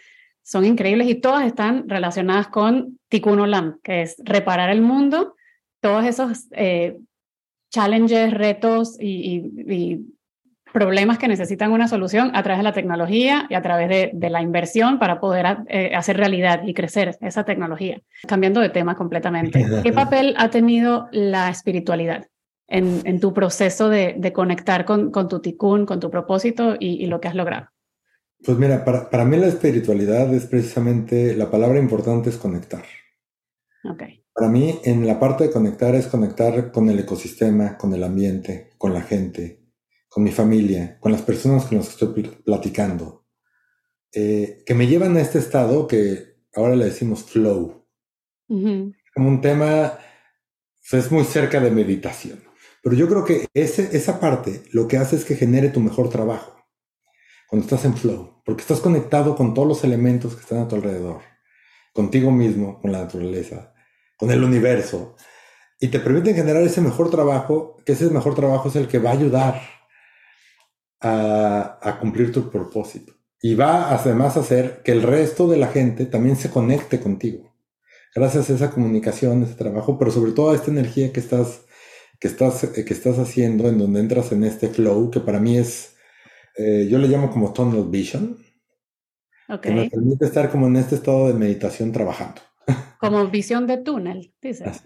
son 0.48 0.64
increíbles 0.64 1.10
y 1.10 1.16
todas 1.16 1.46
están 1.46 1.90
relacionadas 1.90 2.48
con 2.48 2.98
Tikkun 3.10 3.42
Olam, 3.42 3.80
que 3.84 4.04
es 4.04 4.16
reparar 4.24 4.70
el 4.70 4.80
mundo, 4.80 5.36
todos 5.82 6.06
esos 6.06 6.48
eh, 6.52 6.98
challenges, 7.70 8.34
retos 8.34 8.98
y, 8.98 9.52
y, 9.68 9.74
y, 9.74 10.14
problemas 10.72 11.18
que 11.18 11.28
necesitan 11.28 11.72
una 11.72 11.88
solución 11.88 12.32
a 12.34 12.44
través 12.44 12.60
de 12.60 12.64
la 12.64 12.72
tecnología 12.72 13.48
y 13.50 13.56
a 13.56 13.62
través 13.62 13.90
de, 13.90 14.12
de 14.14 14.30
la 14.30 14.42
inversión 14.42 15.00
para 15.00 15.20
poder 15.20 15.58
eh, 15.68 15.94
hacer 15.96 16.18
realidad 16.18 16.62
y 16.66 16.74
crecer 16.74 17.18
esa 17.20 17.44
tecnología. 17.44 18.00
Cambiando 18.28 18.62
de 18.62 18.70
tema 18.70 18.96
completamente, 18.96 19.66
¿qué 19.84 19.92
papel 19.92 20.36
ha 20.38 20.50
tenido 20.50 21.10
la 21.12 21.50
espiritualidad? 21.50 22.28
En, 22.70 23.02
en 23.06 23.20
tu 23.20 23.34
proceso 23.34 23.90
de, 23.90 24.16
de 24.18 24.34
conectar 24.34 24.86
con, 24.86 25.10
con, 25.10 25.28
tu 25.30 25.40
tikkun, 25.40 25.86
con 25.86 26.00
tu 26.00 26.12
propósito 26.12 26.76
y, 26.80 27.04
y 27.04 27.08
lo 27.08 27.20
que 27.20 27.30
has 27.30 27.36
logrado. 27.36 27.70
Pues 28.43 28.58
mira, 28.58 28.86
para, 28.86 29.10
para, 29.10 29.26
mí 29.26 29.38
la 29.38 29.47
espiritualidad 29.47 30.34
es 30.34 30.45
precisamente, 30.45 31.36
la 31.36 31.50
palabra 31.50 31.80
importante 31.80 32.30
es 32.30 32.38
conectar. 32.38 32.84
Okay. 33.84 34.23
Para 34.34 34.50
mí, 34.50 34.80
en 34.84 35.08
la 35.08 35.19
parte 35.19 35.45
de 35.45 35.52
conectar 35.52 35.95
es 35.95 36.08
conectar 36.08 36.71
con 36.71 36.89
el 36.89 37.00
ecosistema, 37.00 37.78
con 37.78 37.93
el 37.93 38.04
ambiente, 38.04 38.71
con 38.78 38.93
la 38.93 39.02
gente, 39.02 39.63
con 40.08 40.23
mi 40.23 40.32
familia, 40.32 41.00
con 41.00 41.12
las 41.12 41.23
personas 41.23 41.65
con 41.65 41.78
las 41.78 41.88
que 41.88 42.06
estoy 42.06 42.23
platicando, 42.45 43.26
eh, 44.13 44.63
que 44.65 44.73
me 44.76 44.88
llevan 44.88 45.17
a 45.17 45.21
este 45.21 45.39
estado 45.39 45.88
que 45.88 46.38
ahora 46.54 46.76
le 46.76 46.86
decimos 46.86 47.23
flow. 47.23 47.86
Uh 48.47 48.60
-huh. 48.60 48.95
Como 49.13 49.30
un 49.30 49.41
tema 49.41 49.97
es 50.91 51.12
muy 51.12 51.23
cerca 51.26 51.60
de 51.60 51.71
meditación. 51.71 52.39
Pero 52.82 52.95
yo 52.95 53.10
creo 53.10 53.26
que 53.26 53.47
ese, 53.54 53.95
esa 53.97 54.19
parte 54.19 54.63
lo 54.71 54.88
que 54.88 54.97
hace 54.97 55.15
es 55.15 55.26
que 55.26 55.36
genere 55.36 55.69
tu 55.69 55.80
mejor 55.80 56.10
trabajo. 56.10 56.57
Cuando 57.48 57.66
estás 57.66 57.86
en 57.86 57.96
flow, 57.96 58.42
porque 58.46 58.62
estás 58.62 58.80
conectado 58.80 59.36
con 59.36 59.54
todos 59.54 59.68
los 59.68 59.84
elementos 59.84 60.36
que 60.36 60.42
están 60.42 60.60
a 60.60 60.68
tu 60.68 60.76
alrededor, 60.76 61.22
contigo 61.94 62.32
mismo, 62.32 62.80
con 62.82 62.92
la 62.92 63.00
naturaleza, 63.00 63.74
con 64.18 64.32
el 64.32 64.44
universo, 64.44 65.16
y 65.80 65.90
te 65.90 66.00
permiten 66.00 66.36
generar 66.36 66.64
ese 66.64 66.82
mejor 66.82 67.10
trabajo, 67.10 67.78
que 67.86 67.94
ese 67.94 68.10
mejor 68.10 68.36
trabajo 68.36 68.70
es 68.70 68.76
el 68.76 68.88
que 68.88 69.00
va 69.00 69.12
a 69.12 69.14
ayudar 69.14 69.62
a, 71.02 71.98
cumplir 72.00 72.32
tu 72.32 72.50
propósito. 72.50 73.14
Y 73.42 73.56
va 73.56 73.94
además 73.94 74.36
a 74.36 74.40
hacer 74.40 74.82
que 74.84 74.92
el 74.92 75.04
resto 75.04 75.48
de 75.48 75.58
la 75.58 75.68
gente 75.68 76.06
también 76.06 76.36
se 76.36 76.50
conecte 76.50 77.00
contigo. 77.00 77.54
Gracias 78.16 78.50
a 78.50 78.56
esa 78.56 78.72
comunicación, 78.72 79.44
ese 79.44 79.54
trabajo, 79.54 80.00
pero 80.00 80.10
sobre 80.12 80.32
todo 80.32 80.52
a 80.52 80.56
esta 80.56 80.72
energía 80.72 81.14
que 81.14 81.20
estás, 81.20 81.62
que 82.20 82.28
estás, 82.28 82.64
eh, 82.64 82.84
que 82.84 82.94
estás 82.94 83.20
haciendo, 83.20 83.70
en 83.70 83.78
donde 83.78 84.00
entras 84.00 84.32
en 84.32 84.44
este 84.44 84.70
flow, 84.70 85.12
que 85.12 85.20
para 85.20 85.40
mí 85.40 85.58
es, 85.58 85.97
eh, 86.58 86.88
yo 86.89 86.98
le 86.98 87.08
llamo 87.08 87.30
como 87.30 87.54
tunnel 87.54 87.86
vision, 87.86 88.38
que 89.62 89.72
me 89.72 89.89
permite 89.89 90.26
estar 90.26 90.50
como 90.50 90.67
en 90.67 90.76
este 90.76 90.96
estado 90.96 91.28
de 91.28 91.34
meditación 91.34 91.91
trabajando. 91.91 92.41
Como 93.00 93.26
visión 93.28 93.67
de 93.67 93.78
túnel, 93.78 94.34
dices. 94.41 94.84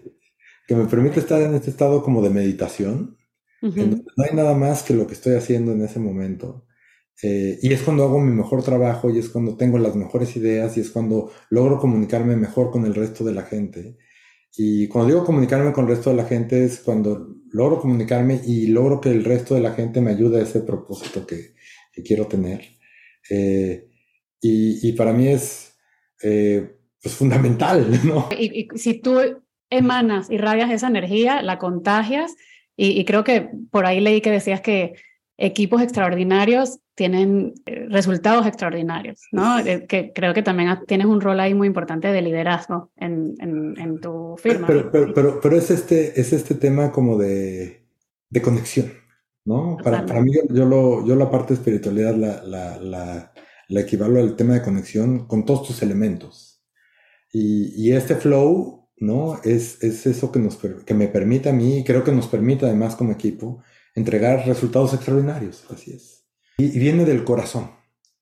Que 0.68 0.76
me 0.76 0.84
permite 0.84 1.18
estar 1.18 1.42
en 1.42 1.54
este 1.54 1.70
estado 1.70 2.02
como 2.02 2.22
de 2.22 2.30
meditación, 2.30 3.16
en 3.60 3.74
donde 3.74 4.04
no 4.16 4.24
hay 4.24 4.36
nada 4.36 4.54
más 4.54 4.82
que 4.82 4.94
lo 4.94 5.06
que 5.06 5.14
estoy 5.14 5.34
haciendo 5.34 5.72
en 5.72 5.82
ese 5.82 5.98
momento 5.98 6.66
eh, 7.22 7.58
y 7.62 7.72
es 7.72 7.82
cuando 7.82 8.02
hago 8.02 8.20
mi 8.20 8.32
mejor 8.32 8.64
trabajo 8.64 9.08
y 9.08 9.18
es 9.18 9.28
cuando 9.28 9.56
tengo 9.56 9.78
las 9.78 9.94
mejores 9.94 10.36
ideas 10.36 10.76
y 10.76 10.80
es 10.80 10.90
cuando 10.90 11.30
logro 11.50 11.78
comunicarme 11.78 12.36
mejor 12.36 12.70
con 12.70 12.84
el 12.84 12.94
resto 12.94 13.24
de 13.24 13.32
la 13.32 13.42
gente. 13.42 13.96
Y 14.56 14.88
cuando 14.88 15.12
digo 15.14 15.24
comunicarme 15.24 15.72
con 15.72 15.84
el 15.84 15.90
resto 15.90 16.10
de 16.10 16.16
la 16.16 16.24
gente 16.24 16.64
es 16.64 16.80
cuando 16.80 17.36
logro 17.52 17.80
comunicarme 17.80 18.40
y 18.44 18.66
logro 18.66 19.00
que 19.00 19.10
el 19.10 19.24
resto 19.24 19.54
de 19.54 19.60
la 19.60 19.72
gente 19.72 20.00
me 20.00 20.10
ayude 20.10 20.40
a 20.40 20.42
ese 20.42 20.60
propósito 20.60 21.26
que, 21.26 21.54
que 21.92 22.02
quiero 22.02 22.26
tener. 22.26 22.62
Eh, 23.30 23.88
y, 24.40 24.88
y, 24.88 24.92
para 24.92 25.12
mí 25.12 25.28
es 25.28 25.76
eh, 26.22 26.76
pues 27.00 27.14
fundamental, 27.14 28.00
¿no? 28.04 28.28
Y, 28.36 28.60
y, 28.60 28.78
si 28.78 28.94
tú 28.94 29.20
emanas, 29.70 30.30
irradias 30.30 30.70
esa 30.70 30.88
energía, 30.88 31.42
la 31.42 31.58
contagias, 31.58 32.34
y, 32.76 32.98
y 32.98 33.04
creo 33.04 33.24
que 33.24 33.50
por 33.70 33.86
ahí 33.86 34.00
leí 34.00 34.20
que 34.20 34.30
decías 34.30 34.60
que 34.60 34.94
equipos 35.36 35.82
extraordinarios 35.82 36.78
tienen 36.94 37.54
eh, 37.66 37.86
resultados 37.88 38.46
extraordinarios, 38.46 39.20
¿no? 39.32 39.58
Eh, 39.60 39.86
que 39.86 40.12
creo 40.14 40.34
que 40.34 40.42
también 40.42 40.78
tienes 40.86 41.06
un 41.06 41.20
rol 41.20 41.40
ahí 41.40 41.54
muy 41.54 41.66
importante 41.66 42.08
de 42.08 42.22
liderazgo 42.22 42.90
en, 42.96 43.34
en, 43.40 44.00
tu 44.00 44.36
firma. 44.38 44.66
Pero, 44.66 44.90
pero, 44.90 45.40
pero, 45.40 45.56
es, 45.56 45.70
este, 45.70 46.20
es 46.20 46.32
este 46.32 46.54
tema 46.54 46.92
como 46.92 47.16
de, 47.18 47.82
de 48.28 48.42
conexión, 48.42 48.92
¿no? 49.44 49.76
Para, 49.82 50.06
para, 50.06 50.20
mí, 50.20 50.32
yo, 50.50 50.64
lo, 50.64 51.06
yo 51.06 51.16
la 51.16 51.30
parte 51.30 51.54
de 51.54 51.60
espiritualidad 51.60 52.14
la, 52.14 52.42
la, 52.44 52.78
la, 52.78 53.32
la, 53.68 53.80
equivalo 53.80 54.20
al 54.20 54.36
tema 54.36 54.54
de 54.54 54.62
conexión 54.62 55.26
con 55.26 55.44
todos 55.44 55.66
tus 55.66 55.82
elementos. 55.82 56.62
Y, 57.32 57.72
y 57.76 57.92
este 57.92 58.16
flow, 58.16 58.88
¿no? 58.98 59.40
Es, 59.42 59.82
es 59.82 60.06
eso 60.06 60.30
que, 60.30 60.38
nos, 60.38 60.58
que 60.58 60.94
me 60.94 61.08
permite 61.08 61.48
a 61.48 61.52
mí, 61.52 61.78
y 61.78 61.84
creo 61.84 62.04
que 62.04 62.12
nos 62.12 62.28
permite 62.28 62.66
además 62.66 62.94
como 62.94 63.12
equipo, 63.12 63.62
entregar 63.94 64.46
resultados 64.46 64.94
extraordinarios, 64.94 65.64
así 65.70 65.92
es. 65.92 66.24
Y, 66.58 66.78
viene 66.78 67.04
del 67.04 67.24
corazón, 67.24 67.70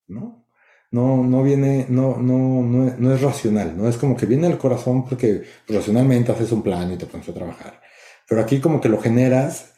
¿no? 0.06 0.46
No, 0.92 1.22
no 1.22 1.42
viene, 1.42 1.86
no, 1.88 2.16
no, 2.16 2.62
no, 2.62 2.96
no, 2.98 3.14
es 3.14 3.20
racional, 3.20 3.76
no 3.76 3.88
es 3.88 3.96
como 3.96 4.16
que 4.16 4.26
viene 4.26 4.48
del 4.48 4.58
corazón 4.58 5.04
porque 5.04 5.44
racionalmente 5.68 6.32
haces 6.32 6.50
un 6.50 6.62
plan 6.62 6.90
y 6.92 6.96
te 6.96 7.06
pones 7.06 7.28
a 7.28 7.34
trabajar. 7.34 7.80
Pero 8.28 8.40
aquí 8.40 8.60
como 8.60 8.80
que 8.80 8.88
lo 8.88 9.00
generas 9.00 9.69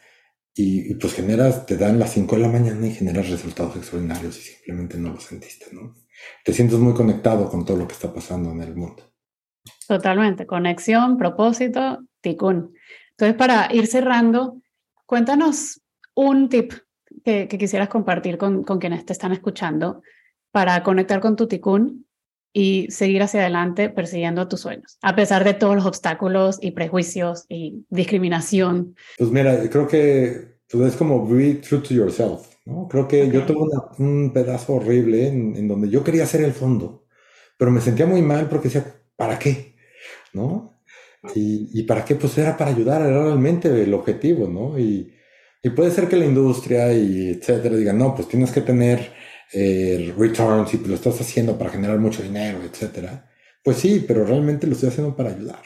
y, 0.55 0.93
pues 0.95 1.13
generas, 1.13 1.65
te 1.65 1.77
dan 1.77 1.97
las 1.97 2.11
5 2.13 2.35
de 2.35 2.41
la 2.43 2.47
mañana 2.47 2.85
y 2.85 2.91
generas 2.91 3.29
resultados 3.29 3.75
extraordinarios 3.75 4.37
y 4.37 4.41
simplemente 4.41 4.97
no 4.97 5.13
lo 5.13 5.19
sentiste, 5.19 5.65
¿no? 5.73 5.95
Te 6.45 6.53
sientes 6.53 6.77
muy 6.77 6.93
conectado 6.93 7.49
con 7.49 7.65
todo 7.65 7.77
lo 7.77 7.87
que 7.87 7.93
está 7.93 8.13
pasando 8.13 8.51
en 8.51 8.61
el 8.61 8.75
mundo. 8.75 9.11
Totalmente, 9.87 10.45
conexión, 10.45 11.17
propósito, 11.17 11.99
ticún. 12.21 12.75
Entonces, 13.11 13.35
para 13.35 13.73
ir 13.73 13.87
cerrando, 13.87 14.61
cuéntanos 15.05 15.81
un 16.13 16.49
tip 16.49 16.73
que, 17.25 17.47
quisieras 17.47 17.89
compartir 17.89 18.37
con, 18.37 18.63
con, 18.63 18.79
quienes 18.79 19.05
te 19.05 19.13
están 19.13 19.31
escuchando 19.31 20.03
para 20.51 20.83
conectar 20.83 21.19
con 21.19 21.35
tu 21.35 21.47
ticún 21.47 22.05
y 22.53 22.87
seguir 22.89 23.23
hacia 23.23 23.41
adelante 23.41 23.89
persiguiendo 23.89 24.47
tus 24.47 24.61
sueños, 24.61 24.97
a 25.01 25.15
pesar 25.15 25.43
de 25.43 25.55
todos 25.55 25.75
los 25.75 25.85
obstáculos 25.85 26.59
y 26.61 26.71
prejuicios 26.71 27.45
y 27.49 27.83
discriminación? 27.89 28.95
Pues 29.17 29.31
mira, 29.31 29.67
creo 29.69 29.87
que 29.87 30.59
tú 30.67 30.85
es 30.85 30.95
como 30.95 31.27
be 31.27 31.55
true 31.55 31.81
to 31.81 31.93
yourself, 31.93 32.47
¿no? 32.65 32.87
Creo 32.87 33.07
que 33.07 33.29
yo 33.29 33.43
tuve 33.45 33.67
un 33.97 34.31
pedazo 34.31 34.75
horrible 34.75 35.27
en, 35.27 35.55
en, 35.57 35.67
donde 35.67 35.89
yo 35.89 36.03
quería 36.03 36.23
hacer 36.23 36.43
el 36.43 36.53
fondo, 36.53 37.05
pero 37.57 37.71
me 37.71 37.81
sentía 37.81 38.05
muy 38.05 38.21
mal 38.21 38.47
porque 38.47 38.69
decía, 38.69 38.85
¿para 39.15 39.39
qué? 39.39 39.75
¿No? 40.33 40.79
Y, 41.33 41.69
y 41.73 41.83
para 41.83 42.05
qué? 42.05 42.15
Pues 42.15 42.37
era 42.37 42.55
para 42.55 42.71
ayudar, 42.71 43.01
era 43.01 43.23
realmente 43.23 43.69
el 43.81 43.93
objetivo, 43.93 44.47
¿no? 44.47 44.77
Y, 44.77 45.13
y 45.63 45.69
puede 45.69 45.91
ser 45.91 46.09
que 46.09 46.17
la 46.17 46.25
industria 46.25 46.91
y 46.93 47.29
etcétera 47.29 47.77
digan, 47.77 47.97
no, 47.97 48.13
pues 48.13 48.27
tienes 48.27 48.51
que 48.51 48.61
tener 48.61 49.11
eh, 49.53 50.13
returns 50.17 50.73
y 50.73 50.77
lo 50.77 50.95
estás 50.95 51.19
haciendo 51.21 51.57
para 51.57 51.71
generar 51.71 51.99
mucho 51.99 52.23
dinero, 52.23 52.59
etcétera. 52.63 53.29
Pues 53.63 53.77
sí, 53.77 54.03
pero 54.07 54.25
realmente 54.25 54.67
lo 54.67 54.73
estoy 54.73 54.89
haciendo 54.89 55.15
para 55.15 55.29
ayudar. 55.31 55.61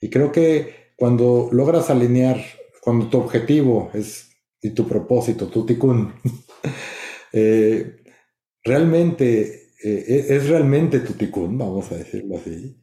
Y 0.00 0.10
creo 0.10 0.30
que 0.30 0.92
cuando 0.96 1.48
logras 1.52 1.90
alinear, 1.90 2.40
cuando 2.80 3.08
tu 3.08 3.18
objetivo 3.18 3.90
es 3.94 4.30
y 4.60 4.70
tu 4.70 4.86
propósito, 4.86 5.48
tu 5.48 5.64
tikkun, 5.64 6.14
eh, 7.32 7.96
realmente 8.62 9.72
eh, 9.82 10.26
es 10.28 10.48
realmente 10.48 11.00
tu 11.00 11.14
tikkun, 11.14 11.56
vamos 11.56 11.90
a 11.92 11.96
decirlo 11.96 12.36
así, 12.38 12.76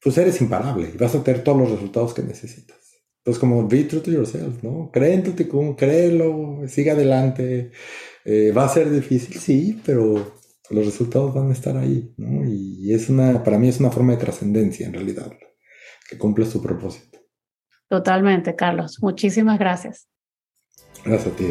pues 0.00 0.16
eres 0.18 0.40
imparable 0.40 0.90
y 0.94 0.96
vas 0.96 1.14
a 1.14 1.22
tener 1.22 1.42
todos 1.42 1.58
los 1.58 1.70
resultados 1.70 2.14
que 2.14 2.22
necesitas 2.22 2.82
pues 3.24 3.38
como 3.38 3.68
be 3.68 3.84
true 3.84 4.00
to 4.00 4.10
yourself, 4.10 4.62
¿no? 4.62 4.90
Cree 4.92 5.14
en 5.14 5.22
tu 5.22 5.32
ticún, 5.32 5.74
créelo, 5.74 6.62
sigue 6.66 6.90
adelante. 6.90 7.70
Eh, 8.24 8.52
va 8.52 8.64
a 8.64 8.68
ser 8.68 8.90
difícil, 8.90 9.38
sí, 9.38 9.80
pero 9.84 10.40
los 10.70 10.86
resultados 10.86 11.34
van 11.34 11.50
a 11.50 11.52
estar 11.52 11.76
ahí, 11.76 12.14
¿no? 12.16 12.44
Y 12.46 12.92
es 12.92 13.08
una, 13.08 13.42
para 13.42 13.58
mí 13.58 13.68
es 13.68 13.80
una 13.80 13.90
forma 13.90 14.12
de 14.12 14.18
trascendencia 14.18 14.86
en 14.86 14.94
realidad, 14.94 15.32
que 16.08 16.16
cumple 16.16 16.46
su 16.46 16.62
propósito. 16.62 17.18
Totalmente, 17.88 18.56
Carlos. 18.56 18.98
Muchísimas 19.02 19.58
gracias. 19.58 20.08
Gracias 21.04 21.34
a 21.34 21.36
ti. 21.36 21.46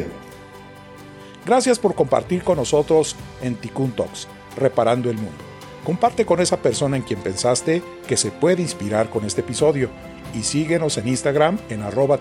Gracias 1.46 1.80
por 1.80 1.94
compartir 1.94 2.44
con 2.44 2.58
nosotros 2.58 3.16
en 3.42 3.56
Tikkun 3.56 3.92
Talks, 3.92 4.28
reparando 4.58 5.10
el 5.10 5.18
mundo. 5.18 5.44
Comparte 5.84 6.26
con 6.26 6.40
esa 6.40 6.58
persona 6.58 6.98
en 6.98 7.04
quien 7.04 7.20
pensaste 7.20 7.82
que 8.08 8.18
se 8.18 8.32
puede 8.32 8.62
inspirar 8.62 9.10
con 9.10 9.26
este 9.26 9.42
episodio 9.42 9.90
y 10.36 10.44
síguenos 10.44 10.98
en 10.98 11.08
Instagram 11.08 11.60
en 11.70 11.82
arroba 11.82 12.20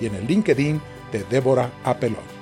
y 0.00 0.06
en 0.06 0.14
el 0.14 0.26
LinkedIn 0.26 0.80
de 1.12 1.24
Débora 1.24 1.70
Apelón. 1.84 2.35